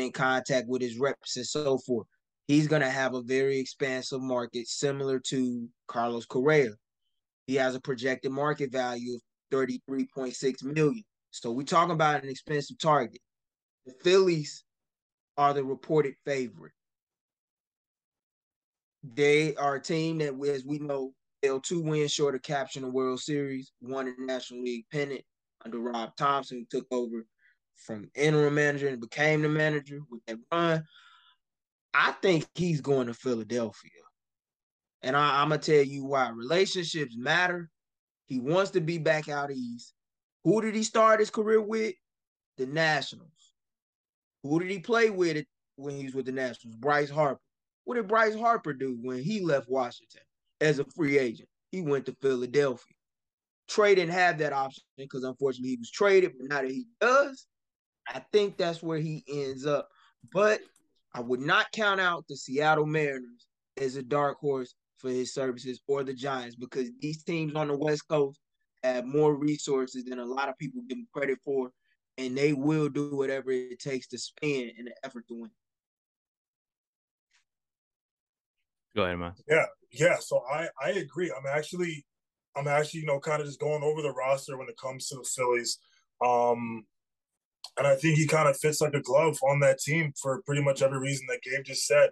[0.00, 2.06] in contact with his reps and so forth.
[2.48, 6.70] He's going to have a very expansive market similar to Carlos Correa.
[7.46, 9.20] He has a projected market value of
[9.52, 11.04] 33.6 million.
[11.30, 13.20] So we're talking about an expensive target.
[13.86, 14.64] The Phillies
[15.36, 16.72] are the reported favorite.
[19.02, 22.90] They are a team that, as we know, they'll two wins short of capturing the
[22.90, 25.22] World Series, won the National League pennant
[25.64, 27.24] under Rob Thomson, who took over
[27.76, 30.84] from interim manager and became the manager with that run.
[31.94, 33.90] I think he's going to Philadelphia.
[35.02, 36.30] And I, am gonna tell you why.
[36.30, 37.68] Relationships matter.
[38.26, 39.92] He wants to be back out east.
[40.44, 41.94] Who did he start his career with?
[42.56, 43.28] The Nationals.
[44.42, 45.44] Who did he play with
[45.76, 46.76] when he was with the Nationals?
[46.76, 47.40] Bryce Harper.
[47.84, 50.22] What did Bryce Harper do when he left Washington
[50.60, 51.48] as a free agent?
[51.72, 52.94] He went to Philadelphia.
[53.68, 57.46] Trea didn't have that option because unfortunately he was traded, but now that he does,
[58.08, 59.88] I think that's where he ends up.
[60.32, 60.60] But
[61.14, 65.80] I would not count out the Seattle Mariners as a dark horse for his services
[65.88, 68.40] or the Giants because these teams on the West Coast
[68.82, 71.70] have more resources than a lot of people give them credit for,
[72.18, 75.50] and they will do whatever it takes to spend in an effort to win.
[78.94, 79.32] Go ahead, man.
[79.48, 80.16] Yeah, yeah.
[80.20, 81.32] So I I agree.
[81.36, 82.04] I'm actually
[82.56, 85.16] I'm actually you know kind of just going over the roster when it comes to
[85.16, 85.78] the Phillies.
[86.24, 86.84] Um,
[87.78, 90.62] and I think he kind of fits like a glove on that team for pretty
[90.62, 92.10] much every reason that Gabe just said.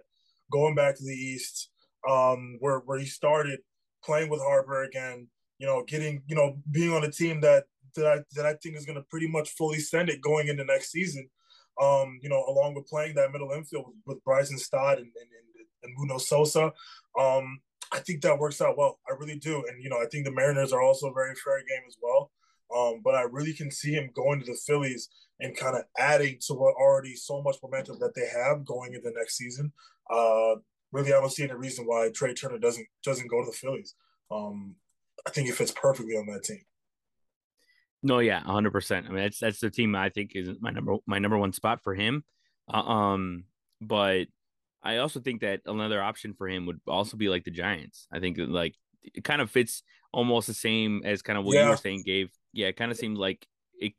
[0.51, 1.69] Going back to the East,
[2.09, 3.59] um, where where he started
[4.03, 5.27] playing with Harper again,
[5.59, 8.75] you know, getting you know being on a team that that I that I think
[8.75, 11.29] is going to pretty much fully send it going into next season.
[11.81, 15.29] Um, you know, along with playing that middle infield with, with Bryson Stott and and,
[15.55, 16.73] and, and Muno Sosa,
[17.19, 17.59] um,
[17.91, 18.99] I think that works out well.
[19.07, 21.59] I really do, and you know, I think the Mariners are also a very fair
[21.59, 22.31] game as well.
[22.75, 26.37] Um, but I really can see him going to the Phillies and kind of adding
[26.47, 29.71] to what already so much momentum that they have going into next season.
[30.09, 30.55] Uh,
[30.91, 33.95] really, I don't see any reason why Trea Turner doesn't doesn't go to the Phillies.
[34.29, 34.75] Um,
[35.25, 36.61] I think it fits perfectly on that team.
[38.03, 39.05] No, yeah, hundred percent.
[39.07, 41.81] I mean, that's that's the team I think is my number my number one spot
[41.83, 42.23] for him.
[42.71, 43.43] Uh, um,
[43.79, 44.27] but
[44.83, 48.07] I also think that another option for him would also be like the Giants.
[48.11, 51.65] I think like it kind of fits almost the same as kind of what yeah.
[51.65, 52.29] you were saying, Gabe.
[52.53, 53.93] Yeah, it kind of seems like it.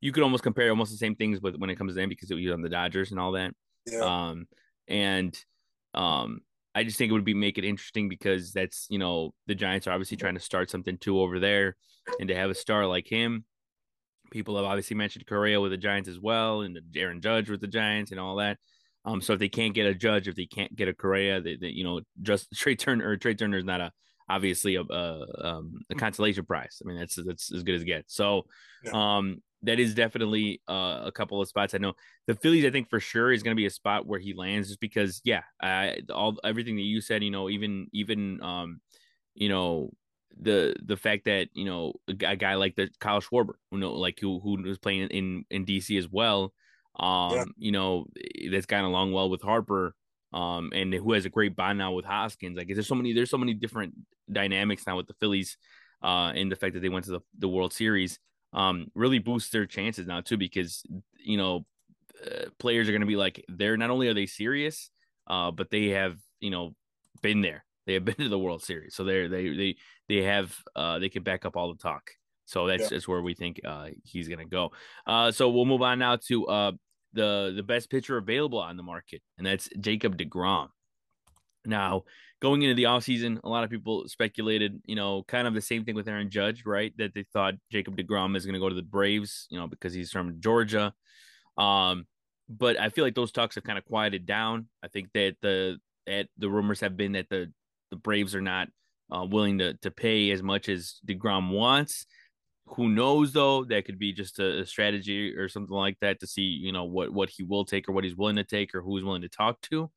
[0.00, 2.30] You could almost compare almost the same things with when it comes to them because
[2.30, 3.54] it was on the Dodgers and all that.
[3.86, 4.00] Yeah.
[4.00, 4.46] Um,
[4.88, 5.38] and
[5.94, 6.40] um,
[6.74, 9.86] I just think it would be make it interesting because that's you know the Giants
[9.86, 11.76] are obviously trying to start something too over there,
[12.18, 13.44] and to have a star like him,
[14.30, 17.66] people have obviously mentioned Correa with the Giants as well, and Aaron Judge with the
[17.66, 18.58] Giants and all that.
[19.04, 21.56] Um, so if they can't get a Judge, if they can't get a Correa, they,
[21.56, 23.92] they you know just Trea Turner or Trea Turner is not a
[24.28, 26.80] obviously a a, um, a consolation prize.
[26.82, 28.14] I mean that's that's as good as it gets.
[28.14, 28.46] So
[28.84, 29.16] yeah.
[29.16, 31.74] um that is definitely uh, a couple of spots.
[31.74, 31.94] I know
[32.26, 32.64] the Phillies.
[32.64, 35.20] I think for sure is going to be a spot where he lands, just because
[35.24, 37.22] yeah, I, all everything that you said.
[37.22, 38.80] You know, even even um,
[39.34, 39.92] you know
[40.40, 44.18] the the fact that you know a guy like the Kyle Schwarber, you know, like
[44.20, 46.52] who who was playing in in DC as well.
[46.98, 47.44] Um, yeah.
[47.56, 48.06] you know,
[48.50, 49.94] that's gotten along well with Harper.
[50.32, 52.56] Um, and who has a great bond now with Hoskins.
[52.56, 53.94] Like, there's so many, there's so many different
[54.30, 55.58] dynamics now with the Phillies,
[56.02, 58.18] uh, and the fact that they went to the, the World Series
[58.52, 60.82] um, really boosts their chances now too because
[61.18, 61.64] you know
[62.24, 64.90] uh, players are going to be like they're not only are they serious,
[65.26, 66.74] uh, but they have you know
[67.22, 67.64] been there.
[67.86, 69.76] They have been to the World Series, so they're they they
[70.08, 72.10] they have uh, they can back up all the talk.
[72.44, 72.88] So that's, yeah.
[72.90, 74.72] that's where we think uh, he's going to go.
[75.06, 76.72] Uh, so we'll move on now to uh,
[77.12, 80.68] the the best pitcher available on the market, and that's Jacob Degrom.
[81.64, 82.04] Now,
[82.40, 85.84] going into the offseason, a lot of people speculated, you know, kind of the same
[85.84, 86.92] thing with Aaron Judge, right?
[86.98, 89.94] That they thought Jacob DeGrom is going to go to the Braves, you know, because
[89.94, 90.92] he's from Georgia.
[91.56, 92.06] Um,
[92.48, 94.66] but I feel like those talks have kind of quieted down.
[94.82, 97.52] I think that the that the rumors have been that the
[97.90, 98.68] the Braves are not
[99.10, 102.06] uh, willing to to pay as much as DeGrom wants.
[102.68, 103.64] Who knows though?
[103.64, 106.84] That could be just a, a strategy or something like that to see, you know,
[106.84, 109.28] what what he will take or what he's willing to take or who's willing to
[109.28, 109.90] talk to.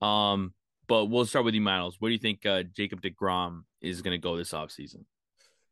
[0.00, 0.54] Um,
[0.86, 1.96] but we'll start with you, Miles.
[1.98, 5.04] Where do you think uh, Jacob DeGrom is going to go this offseason?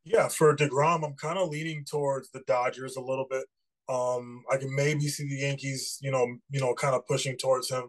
[0.05, 3.45] Yeah, for DeGrom, I'm kind of leaning towards the Dodgers a little bit.
[3.89, 7.71] Um, I can maybe see the Yankees, you know, you know, kind of pushing towards
[7.71, 7.89] him.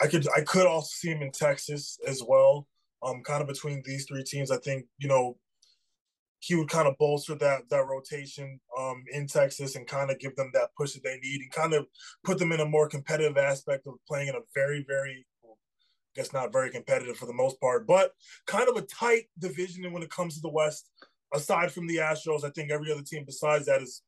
[0.00, 2.66] I could, I could also see him in Texas as well.
[3.02, 5.36] Um, kind of between these three teams, I think you know
[6.40, 10.36] he would kind of bolster that that rotation um, in Texas and kind of give
[10.36, 11.86] them that push that they need and kind of
[12.24, 16.32] put them in a more competitive aspect of playing in a very very I guess
[16.32, 18.12] not very competitive for the most part, but
[18.46, 20.90] kind of a tight division And when it comes to the West.
[21.34, 24.02] Aside from the Astros, I think every other team besides that is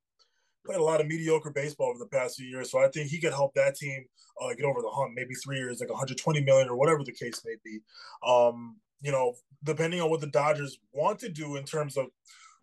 [0.65, 2.71] played a lot of mediocre baseball over the past few years.
[2.71, 4.05] So I think he could help that team
[4.41, 5.13] uh, get over the hump.
[5.15, 7.81] Maybe three years, like 120 million or whatever the case may be.
[8.27, 9.35] Um, you know,
[9.65, 12.07] depending on what the Dodgers want to do in terms of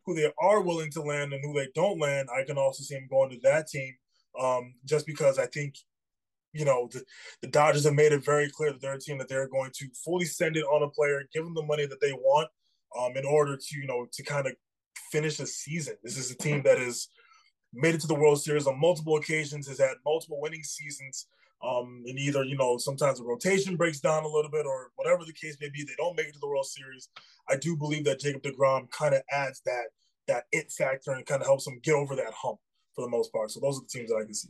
[0.06, 2.96] who they are willing to land and who they don't land, I can also see
[2.96, 3.94] him going to that team.
[4.40, 5.76] Um, just because I think
[6.56, 7.04] you know, the,
[7.42, 9.90] the Dodgers have made it very clear that they're a team that they're going to
[10.04, 12.48] fully send it on a player, give them the money that they want,
[12.98, 14.54] um, in order to, you know, to kind of
[15.12, 15.96] finish the season.
[16.02, 17.10] This is a team that has
[17.74, 21.28] made it to the World Series on multiple occasions, has had multiple winning seasons.
[21.64, 25.24] Um, and either, you know, sometimes the rotation breaks down a little bit or whatever
[25.26, 27.10] the case may be, they don't make it to the World Series.
[27.50, 29.86] I do believe that Jacob DeGrom kind of adds that
[30.28, 32.58] that it factor and kind of helps them get over that hump
[32.96, 33.52] for the most part.
[33.52, 34.50] So those are the teams that I can see.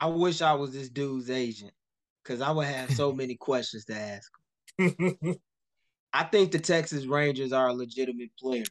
[0.00, 1.72] I wish I was this dude's agent
[2.22, 4.30] because I would have so many questions to ask.
[6.12, 8.64] I think the Texas Rangers are a legitimate player.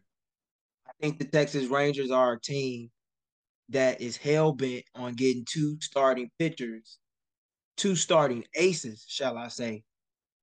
[0.88, 2.92] I think the Texas Rangers are a team
[3.70, 6.98] that is hell bent on getting two starting pitchers,
[7.78, 9.84] two starting aces, shall I say,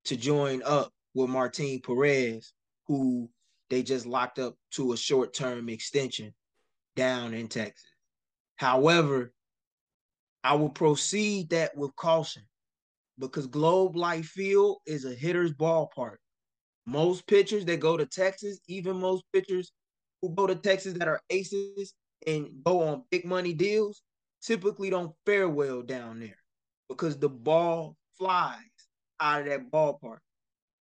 [0.05, 2.53] to join up with Martin Perez,
[2.87, 3.29] who
[3.69, 6.33] they just locked up to a short term extension
[6.95, 7.89] down in Texas.
[8.57, 9.33] However,
[10.43, 12.43] I will proceed that with caution
[13.19, 16.17] because Globe Life Field is a hitter's ballpark.
[16.85, 19.71] Most pitchers that go to Texas, even most pitchers
[20.21, 21.93] who go to Texas that are aces
[22.27, 24.03] and go on big money deals,
[24.41, 26.37] typically don't fare well down there
[26.89, 28.57] because the ball flies
[29.19, 30.19] out of that ballpark.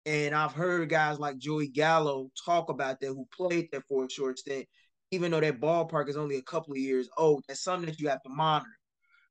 [0.06, 4.10] And I've heard guys like Joey Gallo talk about that who played there for a
[4.10, 4.66] short stint,
[5.12, 7.44] even though that ballpark is only a couple of years old.
[7.48, 8.70] That's something that you have to monitor.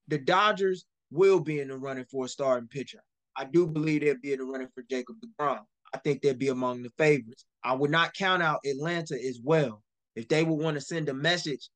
[0.08, 3.00] The Dodgers will be in the running for a starting pitcher.
[3.36, 5.60] I do believe they'll be in the running for Jacob DeGrom.
[5.94, 7.44] I think they'll be among the favorites.
[7.64, 9.82] I would not count out Atlanta as well.
[10.14, 11.70] If they would want to send a message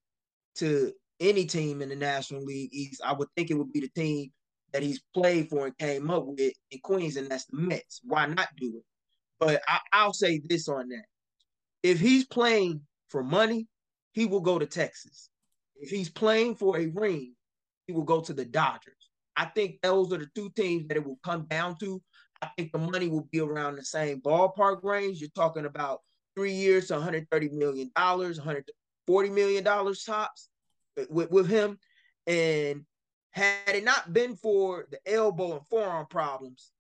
[0.56, 3.90] to any team in the National League East, I would think it would be the
[3.90, 4.30] team
[4.72, 8.00] that he's played for and came up with in Queens, and that's the Mets.
[8.04, 8.84] Why not do it?
[9.38, 11.04] But I, I'll say this on that.
[11.82, 13.66] If he's playing for money,
[14.12, 15.28] he will go to Texas.
[15.76, 17.34] If he's playing for a ring,
[17.86, 19.10] he will go to the Dodgers.
[19.36, 22.00] I think those are the two teams that it will come down to.
[22.42, 25.20] I think the money will be around the same ballpark range.
[25.20, 26.00] You're talking about
[26.36, 28.38] three years to 130 million dollars,
[29.06, 30.48] 140 million dollars tops
[31.08, 31.78] with, with him.
[32.26, 32.84] And
[33.32, 36.72] had it not been for the elbow and forearm problems,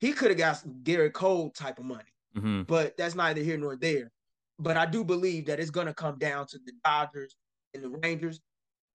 [0.00, 2.02] he could have got some Gerrit Cole type of money.
[2.36, 2.62] Mm-hmm.
[2.62, 4.12] But that's neither here nor there.
[4.58, 7.36] But I do believe that it's going to come down to the Dodgers
[7.74, 8.40] and the Rangers.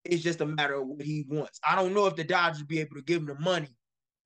[0.04, 1.60] It's just a matter of what he wants.
[1.68, 3.70] I don't know if the Dodgers be able to give him the money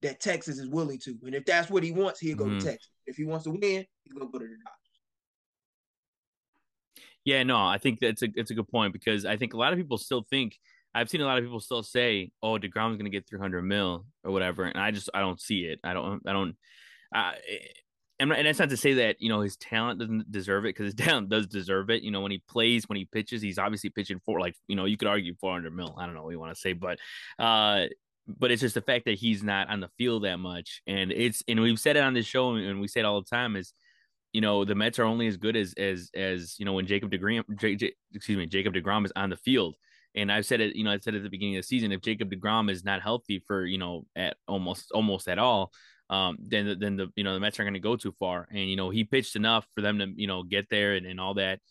[0.01, 1.17] that Texas is willing to.
[1.23, 2.59] And if that's what he wants, he'll go mm-hmm.
[2.59, 2.89] to Texas.
[3.05, 4.84] If he wants to win, he's gonna go to the Dodgers.
[7.25, 9.73] Yeah, no, I think that's a it's a good point because I think a lot
[9.73, 10.57] of people still think
[10.93, 14.05] I've seen a lot of people still say, "Oh, Degrom's going to get 300 mil
[14.23, 15.79] or whatever," and I just I don't see it.
[15.83, 16.55] I don't I don't.
[17.13, 17.33] Uh,
[18.19, 20.85] and, and that's not to say that you know his talent doesn't deserve it because
[20.85, 22.03] his talent does deserve it.
[22.03, 24.85] You know when he plays, when he pitches, he's obviously pitching for like you know
[24.85, 25.95] you could argue 400 mil.
[25.97, 26.99] I don't know what you want to say, but
[27.39, 27.85] uh,
[28.27, 31.43] but it's just the fact that he's not on the field that much, and it's
[31.47, 33.73] and we've said it on this show and we say it all the time is
[34.35, 37.09] you know the Mets are only as good as as as you know when Jacob
[37.09, 39.75] Degrom, J, J, excuse me, Jacob Degrom is on the field.
[40.13, 42.01] And I've said it, you know, I said at the beginning of the season, if
[42.01, 45.71] Jacob Degrom is not healthy for, you know, at almost almost at all,
[46.09, 48.45] um, then then the you know the Mets aren't going to go too far.
[48.51, 51.17] And you know he pitched enough for them to you know get there and, and
[51.17, 51.61] all that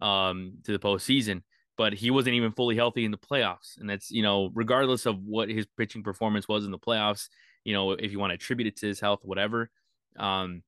[0.00, 1.42] um, to the postseason,
[1.76, 3.78] but he wasn't even fully healthy in the playoffs.
[3.78, 7.28] And that's you know regardless of what his pitching performance was in the playoffs,
[7.64, 9.70] you know if you want to attribute it to his health, whatever.
[10.16, 10.62] Um,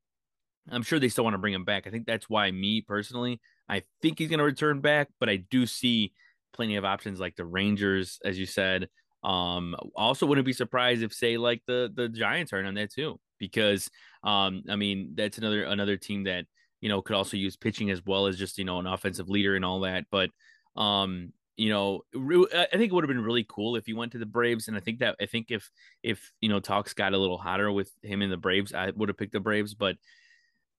[0.70, 1.86] I'm sure they still want to bring him back.
[1.86, 5.36] I think that's why me personally, I think he's going to return back, but I
[5.36, 6.12] do see
[6.52, 8.88] plenty of options like the Rangers, as you said.
[9.22, 13.18] Um, also wouldn't be surprised if say like the the Giants are on that too,
[13.38, 13.90] because
[14.22, 16.46] um, I mean that's another another team that
[16.80, 19.56] you know could also use pitching as well as just you know an offensive leader
[19.56, 20.04] and all that.
[20.10, 20.30] But
[20.76, 24.18] um, you know, I think it would have been really cool if he went to
[24.18, 25.70] the Braves, and I think that I think if
[26.02, 29.08] if you know talks got a little hotter with him in the Braves, I would
[29.08, 29.74] have picked the Braves.
[29.74, 29.96] But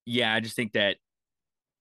[0.07, 0.95] yeah, I just think that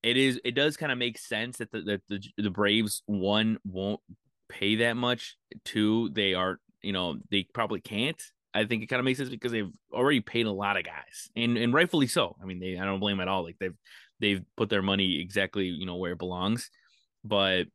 [0.02, 3.58] it is it does kind of make sense that the, that the the Braves one
[3.64, 4.00] won't
[4.48, 5.36] pay that much.
[5.64, 8.20] Two, they are you know they probably can't.
[8.52, 11.30] I think it kind of makes sense because they've already paid a lot of guys,
[11.36, 12.36] and and rightfully so.
[12.42, 13.44] I mean, they I don't blame at all.
[13.44, 13.76] Like they've
[14.20, 16.68] they've put their money exactly you know where it belongs.
[17.22, 17.66] But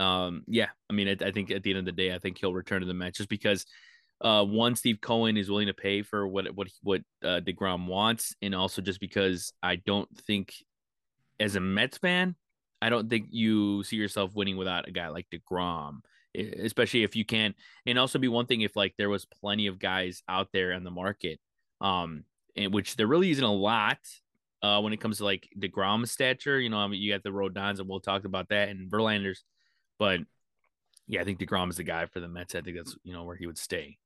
[0.00, 2.38] um, yeah, I mean, I, I think at the end of the day, I think
[2.38, 3.66] he'll return to the Mets just because
[4.22, 8.36] uh, one, Steve Cohen is willing to pay for what what what uh, Degrom wants,
[8.40, 10.54] and also just because I don't think
[11.40, 12.36] as a Mets fan,
[12.80, 16.02] I don't think you see yourself winning without a guy like DeGrom,
[16.36, 17.54] especially if you can.
[17.84, 20.84] And also be one thing if like there was plenty of guys out there in
[20.84, 21.40] the market,
[21.80, 22.24] um,
[22.56, 23.98] and which there really isn't a lot.
[24.62, 27.30] Uh, when it comes to like Degrom stature, you know, I mean, you got the
[27.30, 29.38] Rodons, and we'll talk about that, and Verlanders,
[29.98, 30.20] but
[31.08, 32.54] yeah, I think Degrom is the guy for the Mets.
[32.54, 33.98] I think that's you know where he would stay.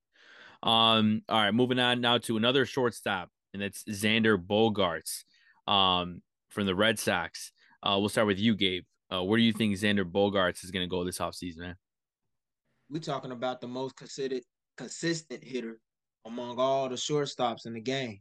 [0.62, 5.24] Um, all right, moving on now to another shortstop, and that's Xander Bogaerts
[5.70, 7.52] Um, from the Red Sox.
[7.82, 8.84] Uh, we'll start with you, Gabe.
[9.12, 11.76] Uh, where do you think Xander Bogaerts is going to go this offseason, man?
[12.90, 14.42] We're talking about the most considered
[14.76, 15.78] consistent hitter
[16.24, 18.20] among all the shortstops in the game.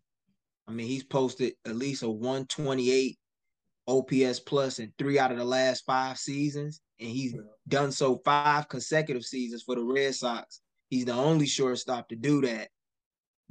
[0.68, 3.18] I mean, he's posted at least a 128
[3.88, 7.36] OPS plus in three out of the last five seasons, and he's
[7.68, 10.62] done so five consecutive seasons for the Red Sox.
[10.90, 12.70] He's the only shortstop to do that.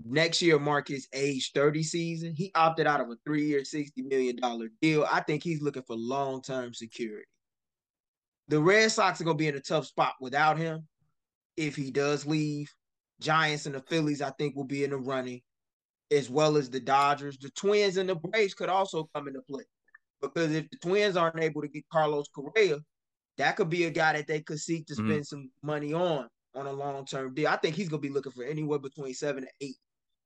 [0.04, 2.34] next year mark his age 30 season.
[2.34, 4.36] He opted out of a three-year, $60 million
[4.80, 5.06] deal.
[5.10, 7.26] I think he's looking for long-term security.
[8.48, 10.86] The Red Sox are gonna be in a tough spot without him
[11.56, 12.72] if he does leave.
[13.20, 15.40] Giants and the Phillies, I think, will be in the running,
[16.10, 17.38] as well as the Dodgers.
[17.38, 19.64] The Twins and the Braves could also come into play.
[20.20, 22.80] Because if the Twins aren't able to get Carlos Correa,
[23.38, 25.08] that could be a guy that they could seek to mm-hmm.
[25.08, 25.22] spend mm-hmm.
[25.22, 27.48] some money on on a long term deal.
[27.48, 29.76] I think he's gonna be looking for anywhere between seven to eight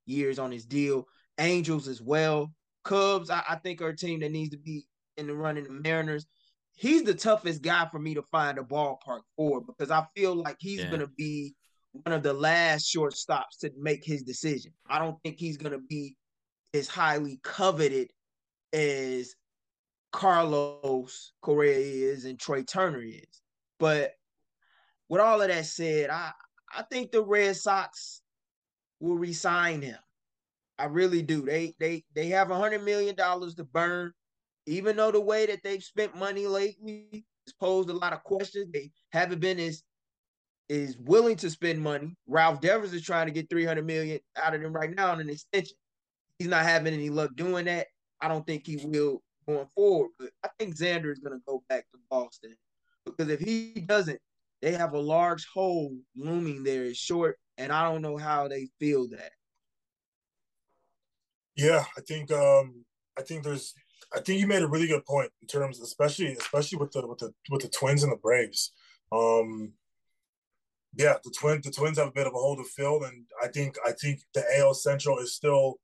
[0.05, 1.05] years on his deal.
[1.39, 2.51] Angels as well.
[2.83, 4.85] Cubs, I, I think, are a team that needs to be
[5.17, 5.63] in the running.
[5.63, 6.25] The Mariners,
[6.73, 10.57] he's the toughest guy for me to find a ballpark for because I feel like
[10.59, 10.91] he's yeah.
[10.91, 11.55] gonna be
[11.91, 14.73] one of the last shortstops to make his decision.
[14.89, 16.15] I don't think he's gonna be
[16.73, 18.11] as highly coveted
[18.73, 19.33] as
[20.11, 23.41] Carlos Correa is and Trea Turner is.
[23.79, 24.11] But
[25.09, 26.31] with all of that said, I
[26.73, 28.21] I think the Red Sox
[28.99, 29.97] will resign him.
[30.77, 31.41] I really do.
[31.41, 34.13] They they they have a hundred million dollars to burn.
[34.65, 38.71] Even though the way that they've spent money lately has posed a lot of questions,
[38.71, 39.83] they haven't been as
[40.69, 42.15] is willing to spend money.
[42.27, 45.29] Ralph Devers is trying to get 300 million out of them right now on an
[45.29, 45.75] extension.
[46.37, 47.87] He's not having any luck doing that.
[48.21, 50.11] I don't think he will going forward.
[50.19, 52.55] But I think Xander is going to go back to Boston
[53.05, 54.19] because if he doesn't,
[54.61, 56.85] they have a large hole looming there.
[56.85, 59.31] It's short, and I don't know how they feel that.
[61.55, 62.85] Yeah, I think um
[63.17, 63.73] I think there's
[64.15, 67.19] I think you made a really good point in terms, especially especially with the with
[67.19, 68.71] the with the Twins and the Braves.
[69.11, 69.73] Um,
[70.95, 73.47] yeah, the twins the Twins have a bit of a hole to fill, and I
[73.47, 75.75] think I think the AL Central is still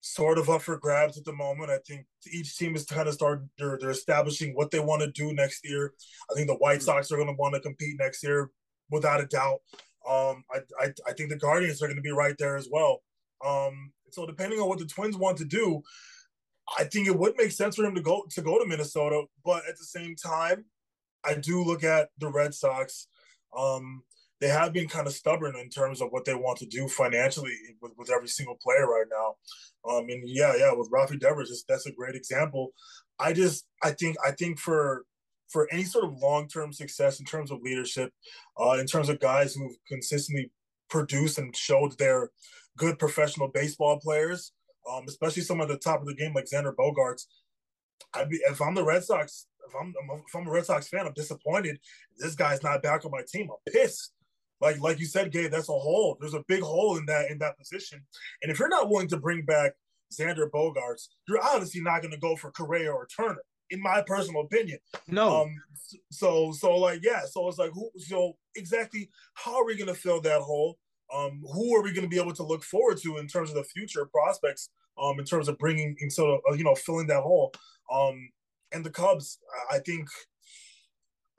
[0.00, 1.70] sort of up for grabs at the moment.
[1.70, 5.10] I think each team is kind of start they're they're establishing what they want to
[5.10, 5.92] do next year.
[6.30, 8.50] I think the White Sox are going to want to compete next year
[8.90, 9.60] without a doubt.
[10.08, 13.02] Um, I, I I think the Guardians are going to be right there as well.
[13.44, 15.82] Um, so depending on what the Twins want to do,
[16.78, 19.24] I think it would make sense for him to go to go to Minnesota.
[19.44, 20.64] But at the same time,
[21.24, 23.08] I do look at the Red Sox.
[23.56, 24.02] Um,
[24.40, 27.54] they have been kind of stubborn in terms of what they want to do financially
[27.80, 29.34] with, with every single player right now.
[29.90, 32.72] Um, and yeah, yeah, with Rafi Devers, that's a great example.
[33.18, 35.04] I just, I think, I think for
[35.48, 38.12] for any sort of long term success in terms of leadership,
[38.60, 40.50] uh, in terms of guys who've consistently
[40.90, 42.30] produced and showed they're
[42.76, 44.52] good professional baseball players,
[44.90, 47.24] um, especially some at the top of the game like Xander Bogaerts.
[48.14, 49.92] I'd be if I'm the Red Sox, if I'm
[50.26, 51.78] if I'm a Red Sox fan, I'm disappointed.
[52.18, 53.48] This guy's not back on my team.
[53.50, 54.12] I'm pissed
[54.60, 56.16] like like you said, Gabe, that's a hole.
[56.20, 58.04] There's a big hole in that in that position.
[58.42, 59.72] And if you're not willing to bring back
[60.12, 64.42] Xander Bogaerts, you're obviously not going to go for Correa or Turner, in my personal
[64.42, 64.78] opinion.
[65.06, 65.42] No.
[65.42, 65.54] Um.
[66.10, 67.22] So so like yeah.
[67.30, 67.90] So it's like who?
[67.98, 70.78] So exactly how are we going to fill that hole?
[71.14, 71.40] Um.
[71.52, 73.64] Who are we going to be able to look forward to in terms of the
[73.64, 74.70] future prospects?
[75.00, 75.18] Um.
[75.20, 77.52] In terms of bringing, sort of you know filling that hole.
[77.92, 78.30] Um.
[78.72, 79.38] And the Cubs,
[79.70, 80.08] I think.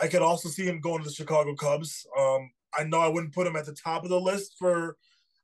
[0.02, 2.08] I could also see him going to the Chicago Cubs.
[2.18, 4.98] Um, I know I wouldn't put him at the top of the list for.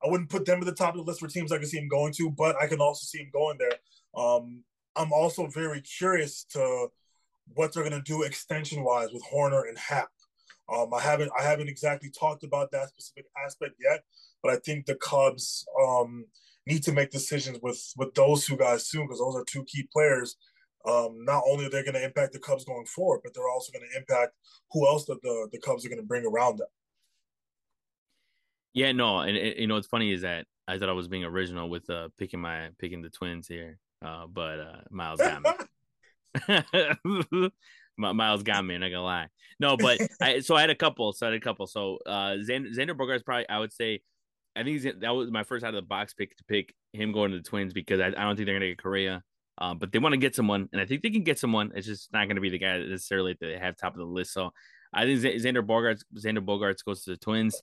[0.03, 1.80] I wouldn't put them at the top of the list for teams I can see
[1.80, 3.71] him going to, but I can also see him going there.
[4.15, 4.63] Um,
[4.95, 6.89] I'm also very curious to
[7.53, 10.09] what they're going to do extension wise with Hoerner and Happ.
[10.73, 14.03] Um, I haven't I haven't exactly talked about that specific aspect yet,
[14.41, 16.26] but I think the Cubs um,
[16.65, 19.88] need to make decisions with with those two guys soon because those are two key
[19.93, 20.38] players.
[20.88, 23.71] Um, not only are they going to impact the Cubs going forward, but they're also
[23.71, 24.34] going to impact
[24.71, 26.67] who else that the, the Cubs are going to bring around them.
[28.76, 31.23] Yeah, no, and, and you know what's funny is that I thought I was being
[31.23, 37.49] original with uh picking my picking the twins here, uh, but uh Miles got me.
[37.97, 38.76] Miles got me.
[38.76, 39.28] I'm Not gonna lie.
[39.61, 41.13] No, but I so I had a couple.
[41.13, 41.67] So I had a couple.
[41.67, 44.01] So uh Xander, Xander Bogaerts probably I would say
[44.57, 47.32] I think that was my first out of the box pick to pick him going
[47.32, 49.23] to the Twins because I, I don't think they're gonna get Correa.
[49.57, 51.71] Um, but they want to get someone, and I think they can get someone.
[51.76, 54.05] It's just not going to be the guy necessarily that they have top of the
[54.05, 54.34] list.
[54.34, 54.51] So
[54.91, 57.61] I think Xander Bogaerts, Xander Bogaerts goes to the Twins.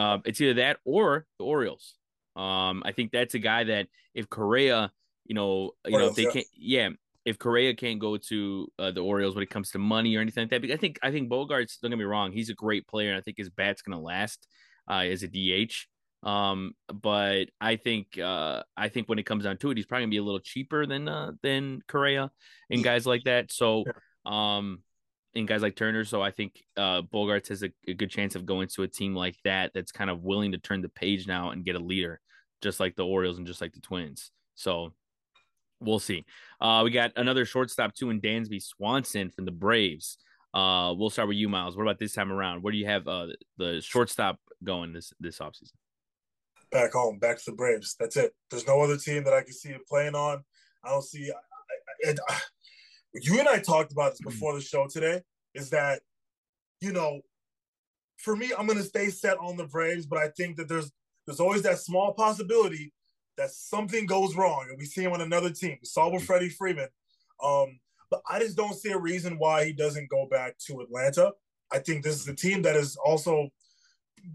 [0.00, 1.94] Uh, it's either that or the Orioles.
[2.36, 4.90] Um, I think that's a guy that if Correa,
[5.26, 6.30] you know, you Orioles, know, if they yeah.
[6.30, 6.88] can't, yeah,
[7.24, 10.44] if Correa can't go to uh, the Orioles when it comes to money or anything
[10.44, 11.80] like that, because I think I think Bogaerts.
[11.80, 14.46] Don't get me wrong, he's a great player, and I think his bat's gonna last
[14.88, 15.74] uh, as a DH.
[16.22, 20.04] Um, but I think uh, I think when it comes down to it, he's probably
[20.04, 22.30] gonna be a little cheaper than uh, than Correa
[22.70, 23.52] and guys like that.
[23.52, 23.84] So,
[24.24, 24.82] um,
[25.34, 26.04] and guys like Turner.
[26.04, 29.14] So I think uh, Bogaerts has a, a, good chance of going to a team
[29.14, 32.20] like that that's kind of willing to turn the page now and get a leader,
[32.62, 34.30] just like the Orioles and just like the Twins.
[34.54, 34.92] So
[35.80, 36.24] we'll see.
[36.60, 40.18] Uh, we got another shortstop too in Dansby Swanson from the Braves.
[40.52, 41.76] Uh, we'll start with you, Miles.
[41.76, 42.62] What about this time around?
[42.62, 45.72] Where do you have uh, the shortstop going this this offseason?
[46.70, 47.96] back home, back to the Braves.
[47.98, 48.32] That's it.
[48.50, 50.42] There's no other team that I can see it playing on.
[50.84, 51.30] I don't see.
[51.30, 52.40] I, I, I,
[53.14, 55.22] you and I talked about this before the show today.
[55.54, 56.00] Is that
[56.80, 57.20] you know,
[58.18, 60.90] for me, I'm gonna stay set on the Braves, but I think that there's
[61.26, 62.92] there's always that small possibility
[63.36, 65.78] that something goes wrong, and we see him on another team.
[65.80, 66.88] We saw with Freddie Freeman.
[67.42, 67.80] Um,
[68.10, 71.32] but I just don't see a reason why he doesn't go back to Atlanta.
[71.72, 73.48] I think this is a team that has also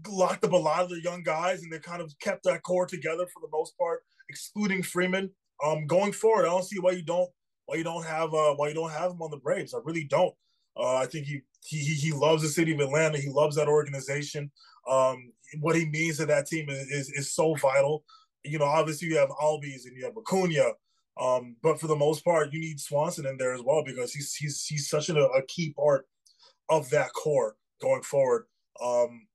[0.08, 2.86] locked up a lot of the young guys, and they kind of kept that core
[2.86, 5.30] together for the most part, excluding Freeman.
[5.64, 7.30] Um, going forward, I don't see why you don't
[7.66, 9.74] why you don't have uh, why you don't have him on the Braves.
[9.74, 10.34] I really don't.
[10.76, 13.18] Uh, I think he, he he loves the city of Atlanta.
[13.18, 14.50] He loves that organization.
[14.88, 18.04] Um, what he means to that team is, is, is so vital.
[18.44, 20.70] You know, obviously you have Albies and you have Acuna,
[21.20, 24.34] um, but for the most part, you need Swanson in there as well because he's
[24.34, 26.06] he's he's such a, a key part
[26.68, 28.46] of that core going forward.
[28.82, 29.26] Um,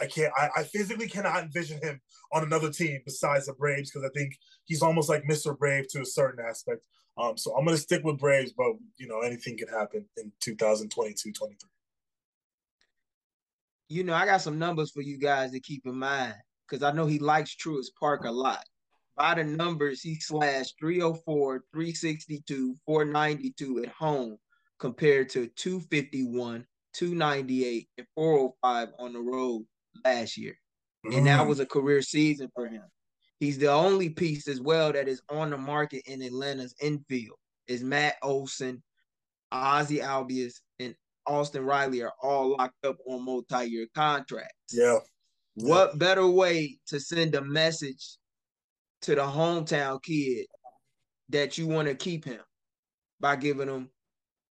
[0.00, 0.32] I can't.
[0.36, 2.00] I, I, physically cannot envision him
[2.32, 5.56] on another team besides the Braves because I think he's almost like Mr.
[5.56, 6.84] Brave to a certain aspect.
[7.22, 10.32] Um, so I'm going to stick with Braves, but you know anything can happen in
[10.40, 11.56] 2022, 23.
[13.88, 16.34] You know, I got some numbers for you guys to keep in mind
[16.68, 18.64] because I know he likes Truist Park a lot.
[19.16, 24.38] By the numbers, he slashed 304, 362, 492 at home
[24.80, 29.64] compared to 251, 298, and 405 on the road
[30.04, 30.56] last year.
[31.06, 31.18] Mm.
[31.18, 31.48] And that mm.
[31.48, 32.82] was a career season for him.
[33.42, 37.36] He's the only piece as well that is on the market in Atlanta's infield.
[37.66, 38.80] Is Matt Olson,
[39.52, 40.94] Ozzy Albies, and
[41.26, 44.54] Austin Riley are all locked up on multi-year contracts.
[44.72, 44.98] Yeah.
[45.56, 45.98] What yeah.
[45.98, 48.16] better way to send a message
[49.00, 50.46] to the hometown kid
[51.30, 52.42] that you want to keep him
[53.18, 53.90] by giving him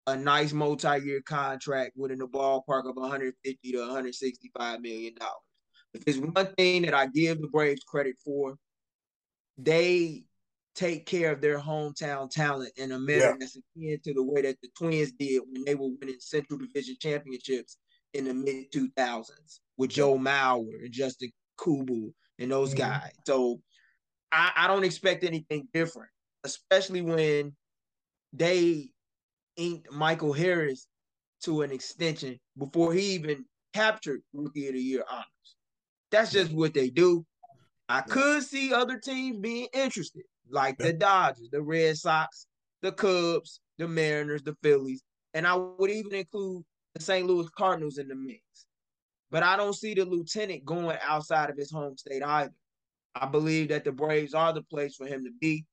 [0.05, 5.31] a nice multi-year contract within the ballpark of 150 to 165 million dollars.
[5.93, 8.57] If there's one thing that I give the Braves credit for,
[9.57, 10.23] they
[10.75, 13.33] take care of their hometown talent in a manner yeah.
[13.39, 16.95] that's akin to the way that the Twins did when they were winning Central Division
[16.99, 17.77] championships
[18.13, 22.79] in the mid 2000s with Joe Mauer and Justin Kubel and those mm-hmm.
[22.79, 23.11] guys.
[23.25, 23.61] So
[24.31, 26.09] I, I don't expect anything different,
[26.43, 27.55] especially when
[28.33, 28.91] they
[29.57, 30.87] inked Michael Harris
[31.43, 35.25] to an extension before he even captured Rookie of the Year honors.
[36.11, 37.25] That's just what they do.
[37.91, 42.47] I could see other teams being interested, like the Dodgers, the Red Sox,
[42.81, 46.63] the Cubs, the Mariners, the Phillies, and I would even include
[46.95, 47.27] the St.
[47.27, 48.41] Louis Cardinals in the mix.
[49.29, 52.53] But I don't see the lieutenant going outside of his home state either.
[53.13, 55.65] I believe that the Braves are the place for him to be.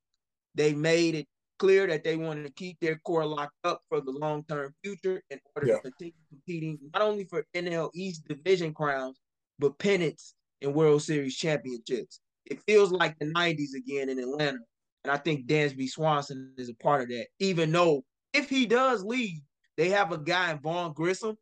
[0.56, 1.28] They made it
[1.60, 5.22] clear that they wanted to keep their core locked up for the long term future
[5.30, 5.76] in order yeah.
[5.76, 9.20] to continue competing not only for NL East division crowns,
[9.60, 12.20] but pennants and World Series championships.
[12.46, 14.58] It feels like the 90s again in Atlanta.
[15.04, 19.04] And I think Dansby Swanson is a part of that, even though if he does
[19.04, 19.40] leave,
[19.76, 21.36] they have a guy in Vaughn Grissom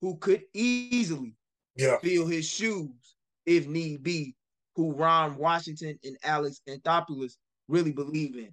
[0.00, 1.34] who could easily
[1.76, 1.96] yeah.
[2.02, 3.16] fill his shoes
[3.46, 4.34] if need be,
[4.76, 7.34] who Ron Washington and Alex Anthopoulos
[7.68, 8.52] really believe in.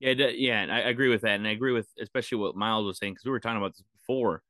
[0.00, 2.98] Yeah, yeah, and I agree with that, and I agree with especially what Miles was
[2.98, 4.42] saying because we were talking about this before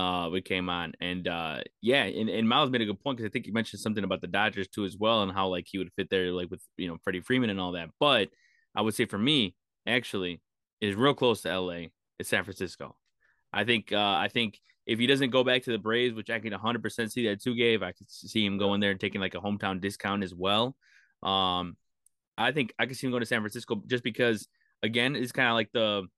[0.00, 0.92] uh we came on.
[1.00, 3.80] And uh yeah and, and miles made a good point because i think you mentioned
[3.80, 6.50] something about the dodgers too as well and how like he would fit there like
[6.50, 7.90] with you know freddie freeman and all that.
[7.98, 8.30] But
[8.74, 9.54] i would say for me
[9.86, 10.40] actually
[10.80, 11.80] is real close to la
[12.18, 12.96] it's san francisco.
[13.52, 16.38] I think uh i think if he doesn't go back to the braves which i
[16.38, 19.34] can 100% see that too Gabe i could see him going there and taking like
[19.34, 20.76] a hometown discount as well.
[21.22, 21.76] Um
[22.38, 24.48] i think i could see him going to san francisco just because
[24.82, 26.08] again it's kind of like the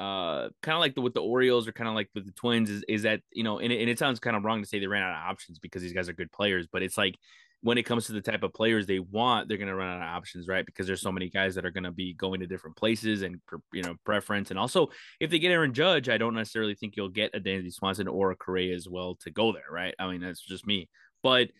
[0.00, 2.70] uh, kind of like the with the Orioles or kind of like with the Twins
[2.70, 4.78] is, is that you know, and it, and it sounds kind of wrong to say
[4.78, 7.16] they ran out of options because these guys are good players, but it's like
[7.60, 10.02] when it comes to the type of players they want, they're going to run out
[10.02, 10.64] of options, right?
[10.64, 13.42] Because there's so many guys that are going to be going to different places and
[13.74, 14.88] you know preference, and also
[15.20, 18.30] if they get Aaron Judge, I don't necessarily think you'll get a Dansby Swanson or
[18.30, 19.94] a Correa as well to go there, right?
[19.98, 20.88] I mean that's just me,
[21.22, 21.50] but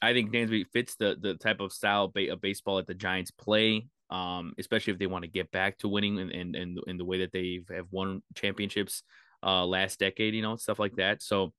[0.00, 3.88] I think Dansby fits the the type of style of baseball that the Giants play
[4.10, 7.04] um, especially if they want to get back to winning and and and in the
[7.04, 9.02] way that they have won championships
[9.42, 11.22] uh, last decade, you know, stuff like that.
[11.22, 11.52] So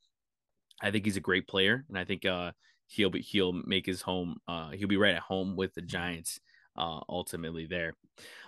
[0.82, 2.52] I think he's a great player, and I think uh,
[2.88, 4.38] he'll be he'll make his home.
[4.48, 6.40] Uh, he'll be right at home with the Giants.
[6.78, 7.94] Uh, ultimately there.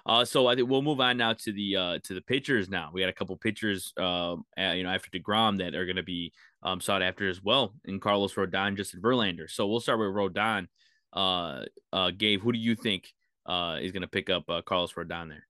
[0.06, 2.68] Uh, so I think we'll move on now to the uh, to the pitchers.
[2.68, 6.04] Now we got a couple pitchers, uh, you know, after Degrom that are going to
[6.04, 9.50] be um, sought after as well, in Carlos Rodon, Justin Verlander.
[9.50, 10.68] So we'll start with Rodon.
[11.14, 13.14] Uh, uh, Gabe, who do you think
[13.48, 15.48] uh, going to pick up uh, Carlos Rodon there.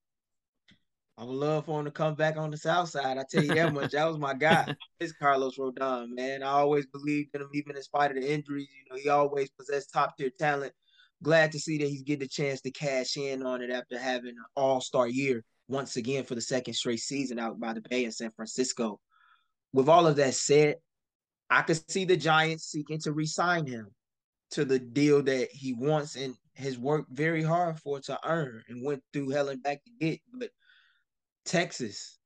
[1.19, 3.17] I would love for him to come back on the south side.
[3.17, 3.91] I tell you that much.
[3.91, 4.75] that was my guy.
[4.99, 6.43] It's Carlos Rodon, man.
[6.43, 8.67] I always believed in him, even in spite of the injuries.
[8.69, 10.73] You know, he always possessed top tier talent.
[11.23, 14.29] Glad to see that he's getting a chance to cash in on it after having
[14.29, 18.05] an all star year once again for the second straight season out by the Bay
[18.05, 18.99] in San Francisco.
[19.73, 20.75] With all of that said,
[21.49, 23.87] I could see the Giants seeking to re-sign him
[24.51, 28.83] to the deal that he wants and has worked very hard for to earn and
[28.83, 30.19] went through hell and back to get.
[30.33, 30.49] But
[31.45, 32.17] Texas.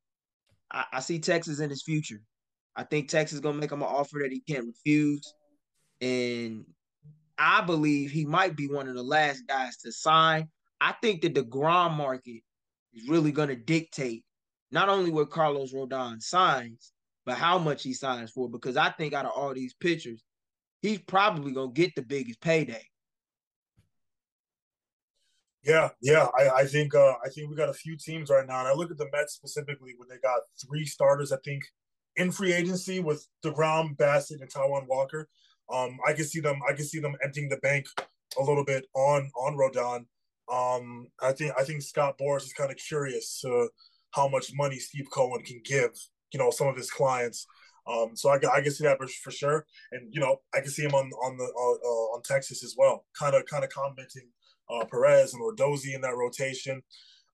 [0.72, 2.22] I, I see Texas in his future.
[2.76, 5.34] I think Texas is gonna make him an offer that he can't refuse.
[6.00, 6.66] And
[7.38, 10.48] I believe he might be one of the last guys to sign.
[10.80, 12.42] I think that Degrom market
[12.94, 14.24] is really gonna dictate
[14.72, 16.94] not only what Carlos Rodon signs,
[17.26, 18.50] but how much he signs for.
[18.50, 20.24] Because I think out of all these pitchers,
[20.82, 22.88] he's probably gonna get the biggest payday.
[25.64, 26.28] Yeah, yeah.
[26.38, 28.74] I, I think uh, I think we got a few teams right now, and I
[28.74, 31.32] look at the Mets specifically when they got three starters.
[31.32, 31.64] I think
[32.16, 35.30] in free agency with Degrom, Bassitt, and Taijuan Walker.
[35.72, 36.60] Um, I can see them.
[36.68, 37.86] I can see them emptying the bank
[38.40, 40.06] a little bit on on Rodon.
[40.52, 43.68] Um, I think I think Scott Boras is kind of curious uh,
[44.12, 45.92] how much money Steve Cohen can give.
[46.34, 47.46] You know, some of his clients.
[47.88, 50.70] Um, so I, I can see that for, for, sure, and you know I can
[50.70, 53.06] see him on on the uh, uh on Texas as well.
[53.18, 54.30] Kind of kind of commenting
[54.72, 56.82] uh, Perez and Odorizzi in that rotation.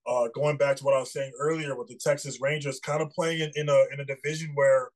[0.07, 3.09] Uh, going back to what I was saying earlier with the Texas Rangers, kind of
[3.09, 4.89] playing in, in a in a division where,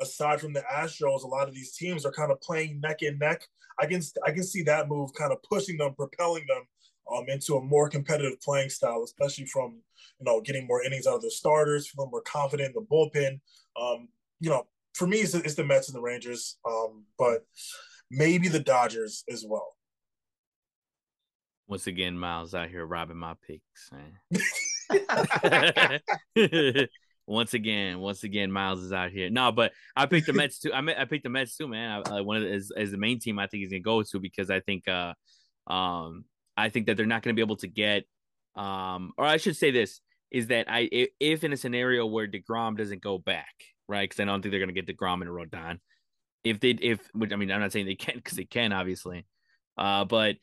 [0.00, 3.18] aside from the Astros, a lot of these teams are kind of playing neck and
[3.18, 3.48] neck.
[3.80, 6.62] I can I can see that move kind of pushing them, propelling them
[7.12, 9.80] um, into a more competitive playing style, especially from
[10.20, 13.40] you know getting more innings out of the starters, feeling more confident in the bullpen.
[13.80, 14.08] Um,
[14.40, 17.44] you know, for me, it's, it's the Mets and the Rangers, um, but
[18.10, 19.73] maybe the Dodgers as well.
[21.66, 23.90] Once again, Miles out here robbing my picks.
[23.90, 24.18] man.
[27.26, 29.30] once again, once again, Miles is out here.
[29.30, 30.72] No, but I picked the Mets too.
[30.72, 32.02] I, I picked the Mets too, man.
[32.06, 34.20] I, one of the, as, as the main team, I think he's gonna go to
[34.20, 35.14] because I think, uh,
[35.66, 38.04] um, I think that they're not gonna be able to get,
[38.56, 40.00] um, or I should say this
[40.30, 43.54] is that I if in a scenario where Degrom doesn't go back,
[43.88, 44.08] right?
[44.08, 45.78] Because I don't think they're gonna get Degrom and Rodon.
[46.42, 49.24] If they, if which I mean, I'm not saying they can because they can, obviously,
[49.78, 50.36] uh, but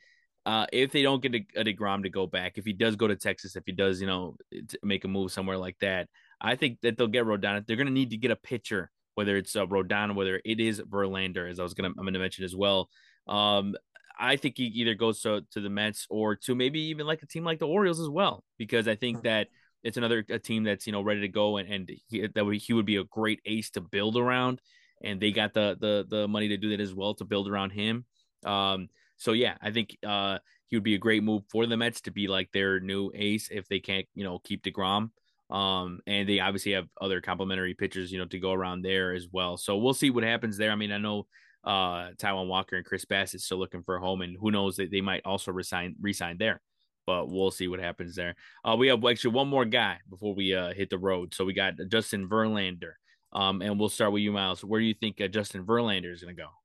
[0.46, 3.08] uh, if they don't get a, a Degrom to go back, if he does go
[3.08, 4.36] to Texas, if he does, you know,
[4.84, 6.08] make a move somewhere like that,
[6.40, 7.66] I think that they'll get Rodon.
[7.66, 10.82] They're going to need to get a pitcher, whether it's uh, Rodon, whether it is
[10.82, 12.90] Verlander, as I was going to, I'm going to mention as well.
[13.28, 13.76] Um,
[14.20, 17.28] I think he either goes to, to the Mets or to maybe even like a
[17.28, 19.48] team like the Orioles as well, because I think that
[19.84, 22.58] it's another a team that's you know ready to go and and he, that would,
[22.58, 24.62] he would be a great ace to build around,
[25.04, 27.72] and they got the the the money to do that as well to build around
[27.72, 28.06] him.
[28.46, 28.90] Um,
[29.22, 32.12] so yeah, I think uh, he would be a great move for the Mets to
[32.12, 35.12] be like their new ace if they can't, you know, keep Degrom.
[35.52, 39.28] Um, and they obviously have other complementary pitchers, you know, to go around there as
[39.32, 39.58] well.
[39.58, 40.72] So we'll see what happens there.
[40.72, 41.28] I mean, I know
[41.64, 44.90] uh Taijuan Walker and Chris Bassitt still looking for a home, and who knows that
[44.90, 46.60] they might also resign resign there.
[47.06, 48.36] But we'll see what happens there.
[48.66, 51.36] Uh, we have actually one more guy before we uh, hit the road.
[51.36, 52.94] So we got Justin Verlander.
[53.34, 54.64] Um, and we'll start with you, Miles.
[54.64, 56.61] Where do you think uh, Justin Verlander is going to go?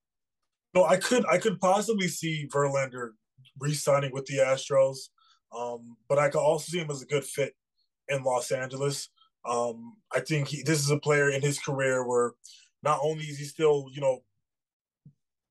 [0.77, 3.13] No, I could I could possibly see Verlander
[3.59, 5.09] re-signing with the Astros,
[5.59, 7.55] um, but I could also see him as a good fit
[8.11, 9.09] in Los Angeles.
[9.49, 12.33] Um, I think he, this is a player in his career where
[12.83, 14.23] not only is he still you know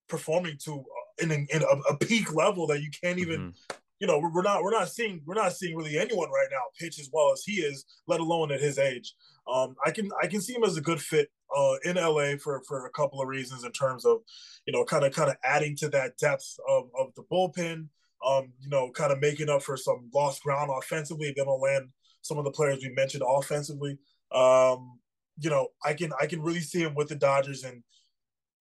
[0.08, 3.78] performing to uh, in, in a, a, peak level that you can't even mm-hmm.
[4.00, 7.00] you know we're not we're not seeing we're not seeing really anyone right now pitch
[7.00, 9.16] as well as he is, let alone at his age.
[9.52, 12.62] Um, I can I can see him as a good fit uh, in LA for
[12.68, 14.20] for a couple of reasons in terms of
[14.66, 17.88] you know kind of kind of adding to that depth of, of the bullpen.
[18.26, 21.34] Um, you know, kind of making up for some lost ground offensively.
[21.36, 21.90] Then will land
[22.22, 24.00] some of the players we mentioned offensively.
[24.32, 25.00] Um,
[25.40, 27.84] you know, I can I can really see him with the Dodgers and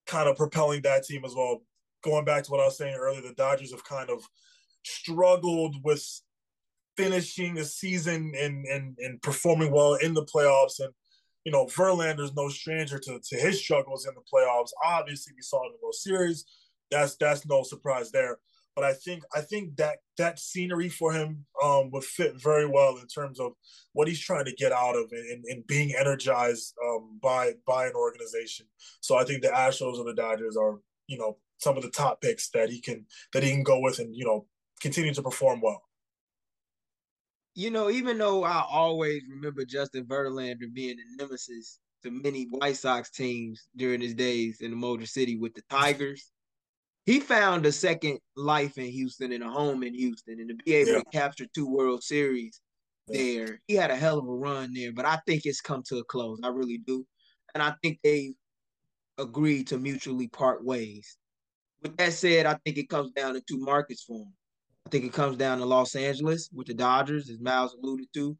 [0.06, 1.62] kind of propelling that team as well.
[2.02, 4.22] Going back to what I was saying earlier, the Dodgers have kind of
[4.84, 6.06] struggled with
[6.96, 10.80] finishing the season and and and performing well in the playoffs.
[10.80, 10.92] And
[11.44, 14.70] you know, Verlander's no stranger to to his struggles in the playoffs.
[14.84, 16.44] Obviously, we saw in the World Series.
[16.90, 18.38] That's that's no surprise there.
[18.74, 22.96] But I think I think that that scenery for him um, would fit very well
[22.96, 23.52] in terms of
[23.92, 27.94] what he's trying to get out of and, and being energized um, by by an
[27.94, 28.66] organization.
[29.00, 32.20] So I think the Astros or the Dodgers are you know some of the top
[32.20, 34.46] picks that he can that he can go with and you know
[34.80, 35.82] continue to perform well
[37.54, 42.76] you know, even though I always remember Justin Verlander being a nemesis to many White
[42.76, 46.30] Sox teams during his days in the Motor City with the Tigers,
[47.06, 50.74] he found a second life in Houston and a home in Houston, and to be
[50.74, 50.98] able yeah.
[50.98, 52.60] to capture two World Series
[53.08, 53.60] there.
[53.66, 56.04] He had a hell of a run there, but I think it's come to a
[56.04, 56.40] close.
[56.42, 57.06] I really do.
[57.54, 58.34] And I think they
[59.18, 61.16] agreed to mutually part ways.
[61.82, 64.32] With that said, I think it comes down to two markets for him.
[64.86, 68.36] I think it comes down to Los Angeles with the Dodgers, as Miles alluded to,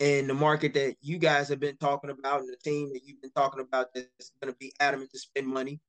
[0.00, 3.22] and the market that you guys have been talking about and the team that you've
[3.22, 5.80] been talking about that's going to be adamant to spend money.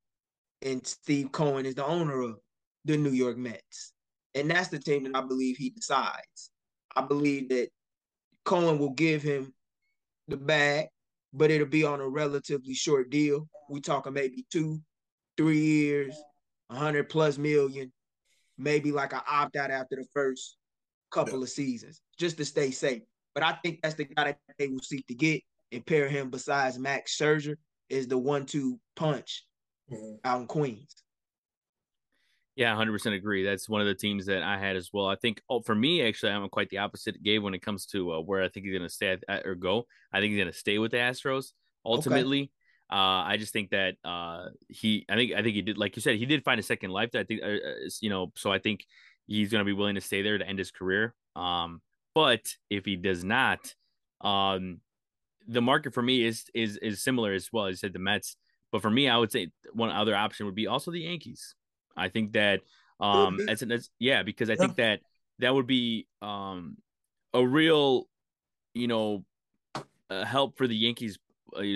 [0.61, 2.37] And Steve Cohen is the owner of
[2.85, 3.93] the New York Mets.
[4.35, 6.51] And that's the team that I believe he decides.
[6.95, 7.69] I believe that
[8.45, 9.53] Cohen will give him
[10.27, 10.87] the bag,
[11.33, 13.47] but it'll be on a relatively short deal.
[13.69, 14.79] We're talking maybe two,
[15.37, 16.15] three years,
[16.69, 17.91] a hundred plus million,
[18.57, 20.57] maybe like an opt out after the first
[21.11, 21.43] couple yeah.
[21.43, 23.01] of seasons, just to stay safe.
[23.33, 25.41] But I think that's the guy that they will seek to get
[25.71, 27.55] and pair him besides Max Scherzer
[27.89, 29.45] is the one-two punch
[29.91, 30.15] mm-hmm.
[30.23, 30.95] out in Queens.
[32.55, 33.43] Yeah, 100% agree.
[33.43, 35.05] That's one of the teams that I had as well.
[35.05, 38.13] I think oh, for me, actually, I'm quite the opposite, Gabe, when it comes to
[38.13, 39.85] uh, where I think he's going to stay at, or go.
[40.11, 41.51] I think he's going to stay with the Astros
[41.85, 42.41] ultimately.
[42.41, 42.51] Okay.
[42.89, 46.01] Uh, I just think that uh, he, I think, I think he did, like you
[46.01, 47.11] said, he did find a second life.
[47.11, 48.85] That I think, uh, uh you know, so I think
[49.25, 51.13] he's going to be willing to stay there to end his career.
[51.35, 51.81] Um,
[52.15, 53.75] but if he does not,
[54.21, 54.79] um,
[55.47, 57.65] the market for me is is is similar as well.
[57.65, 58.37] As you said, the Mets.
[58.71, 61.55] But for me, I would say one other option would be also the Yankees.
[61.95, 62.61] I think that
[62.99, 65.01] um, that's, that's yeah, because I think that
[65.39, 66.77] that would be um
[67.33, 68.07] a real,
[68.73, 69.25] you know,
[70.09, 71.19] uh, help for the Yankees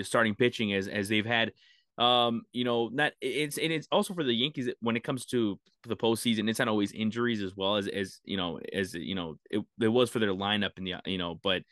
[0.02, 1.52] starting pitching as as they've had.
[1.98, 5.60] Um you know not it's and it's also for the yankees when it comes to
[5.86, 9.36] the postseason it's not always injuries as well as as you know as you know
[9.50, 11.62] it, it was for their lineup in the you know but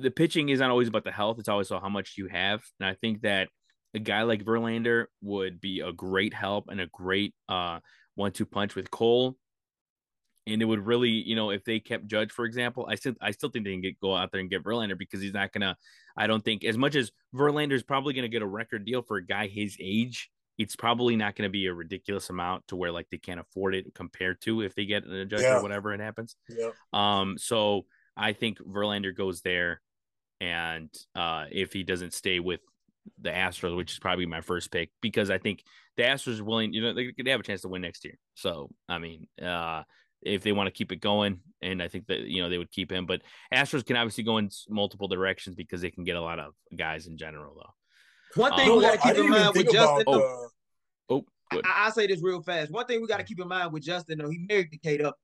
[0.00, 2.60] the pitching is not always about the health it's always about how much you have.
[2.80, 3.50] And i think that
[3.94, 7.78] a guy like verlander would be a great help and a great uh
[8.16, 9.36] one-two punch with cole
[10.46, 13.30] and it would really, you know, if they kept Judge, for example, I still I
[13.30, 15.76] still think they can get go out there and get Verlander because he's not gonna.
[16.16, 19.16] I don't think as much as Verlander is probably gonna get a record deal for
[19.16, 23.06] a guy his age, it's probably not gonna be a ridiculous amount to where like
[23.10, 25.58] they can't afford it compared to if they get a Judge yeah.
[25.58, 26.34] or whatever it happens.
[26.48, 26.70] Yeah.
[26.92, 27.38] Um.
[27.38, 27.86] So
[28.16, 29.80] I think Verlander goes there,
[30.40, 32.60] and uh, if he doesn't stay with
[33.20, 35.62] the Astros, which is probably my first pick, because I think
[35.96, 38.18] the Astros are willing, you know, they, they have a chance to win next year.
[38.34, 39.82] So I mean, uh
[40.22, 41.40] if they want to keep it going.
[41.60, 43.06] And I think that you know they would keep him.
[43.06, 46.54] But Astros can obviously go in multiple directions because they can get a lot of
[46.76, 48.40] guys in general, though.
[48.40, 50.02] One thing um, we got to keep in mind with Justin.
[50.02, 50.48] About, oh,
[51.10, 51.24] oh
[51.64, 52.70] I, will say this real fast.
[52.70, 55.02] One thing we got to keep in mind with Justin, though, he married to Kate
[55.02, 55.16] Up.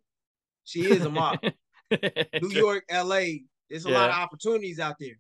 [0.65, 1.51] She is a model.
[1.91, 3.45] New York, L.A.
[3.71, 3.99] There's a yeah.
[3.99, 5.19] lot of opportunities out there.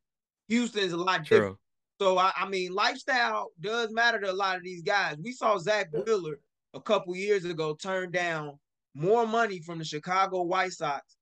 [0.48, 1.36] Houston's a lot True.
[1.36, 1.56] different.
[2.00, 5.16] So I, I, mean, lifestyle does matter to a lot of these guys.
[5.22, 6.38] We saw Zack Wheeler
[6.74, 8.58] a couple years ago turn down
[8.94, 11.16] more money from the Chicago White Sox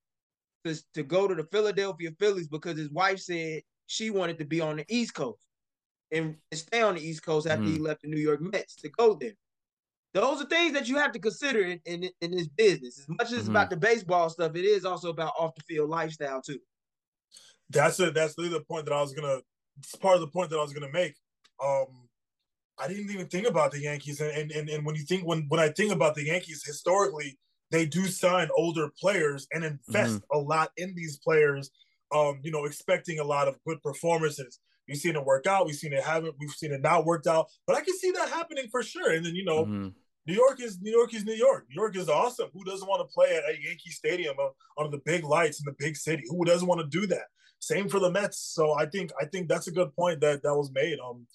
[0.65, 4.61] to, to go to the Philadelphia Phillies because his wife said she wanted to be
[4.61, 5.45] on the East Coast
[6.13, 7.69] and, stay on the East Coast after mm.
[7.69, 7.85] he mm-hmm.
[7.85, 9.35] left the New York Mets to go there.
[10.15, 12.99] Those are things that you have to consider in, in, in this business.
[12.99, 13.41] As much as mm-hmm.
[13.41, 16.59] it's about the baseball stuff, it is also about off the field lifestyle too.
[17.69, 18.15] That's it.
[18.15, 19.41] That's the point that I was gonna.
[19.79, 21.15] It's part of the point that I was gonna make.
[21.63, 22.09] Um,
[22.79, 25.61] I didn't even think about the Yankees, and and, and when you think when when
[25.61, 27.37] I think about the Yankees historically,
[27.71, 30.39] they do sign older players and invest mm-hmm.
[30.39, 31.71] a lot in these players.
[32.15, 34.61] Um, you know, expecting a lot of good performances.
[34.87, 35.67] We've seen it work out.
[35.67, 36.37] We've seen it haven't.
[36.39, 37.49] We've seen it not worked out.
[37.67, 39.11] But I can see that happening for sure.
[39.13, 39.89] And then you know, mm-hmm.
[40.27, 41.67] New York is New York is New York.
[41.69, 42.49] New York is awesome.
[42.53, 44.37] Who doesn't want to play at a Yankee Stadium
[44.79, 46.25] under the big lights in the big city?
[46.29, 47.27] Who doesn't want to do that?
[47.59, 48.39] Same for the Mets.
[48.39, 50.99] So I think I think that's a good point that that was made.
[50.99, 51.27] Um,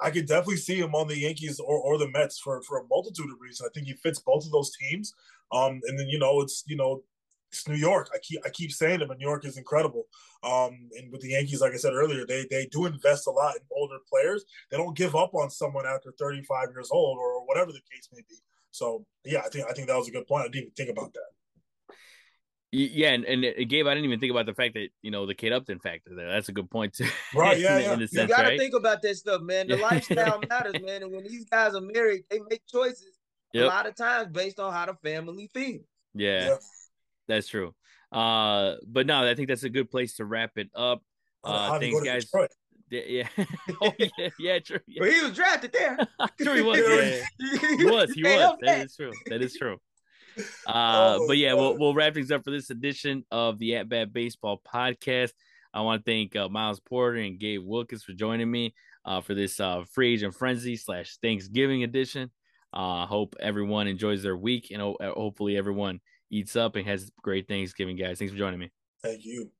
[0.00, 2.86] I could definitely see him on the Yankees or, or the Mets for for a
[2.88, 3.68] multitude of reasons.
[3.68, 5.14] I think he fits both of those teams.
[5.52, 7.02] Um, and then you know it's you know
[7.50, 8.10] it's New York.
[8.12, 10.06] I keep I keep saying it, but New York is incredible.
[10.42, 13.54] Um, and with the Yankees, like I said earlier, they they do invest a lot
[13.54, 14.44] in older players.
[14.70, 18.22] They don't give up on someone after 35 years old or whatever the case may
[18.28, 18.36] be.
[18.72, 20.44] So yeah, I think I think that was a good point.
[20.44, 21.30] I didn't even think about that.
[22.76, 25.34] Yeah, and, and Gabe, I didn't even think about the fact that you know the
[25.34, 26.28] Kate Upton factor there.
[26.28, 27.06] That's a good point too.
[27.32, 27.58] Right?
[27.58, 27.94] Yeah, yeah.
[27.94, 28.58] Sense, you got to right?
[28.58, 29.68] think about that stuff, man.
[29.68, 31.04] The lifestyle matters, man.
[31.04, 33.18] And when these guys are married, they make choices
[33.52, 33.64] yep.
[33.64, 35.84] a lot of times based on how the family feels.
[36.14, 36.56] Yeah, yeah.
[37.28, 37.74] that's true.
[38.10, 41.00] Uh, but no, I think that's a good place to wrap it up.
[41.44, 42.26] Uh, thanks, guys.
[42.90, 43.28] Yeah,
[43.82, 44.78] oh, yeah, yeah, true.
[44.86, 45.00] Yeah.
[45.00, 45.98] But he was drafted there.
[46.40, 46.78] true, he was.
[46.78, 47.76] Yeah.
[47.76, 48.12] he was.
[48.12, 48.56] He was.
[48.62, 49.12] That is true.
[49.26, 49.78] That is true.
[50.66, 53.88] Uh, oh, but yeah, we'll we'll wrap things up for this edition of the At
[53.88, 55.32] Bat Baseball podcast.
[55.72, 58.74] I want to thank uh, Miles Porter and Gabe Wilkins for joining me
[59.04, 62.30] uh, for this uh, free agent frenzy slash Thanksgiving edition.
[62.72, 67.46] Uh, hope everyone enjoys their week and ho- hopefully everyone eats up and has great
[67.48, 68.18] Thanksgiving, guys.
[68.18, 68.70] Thanks for joining me.
[69.02, 69.50] Thank you.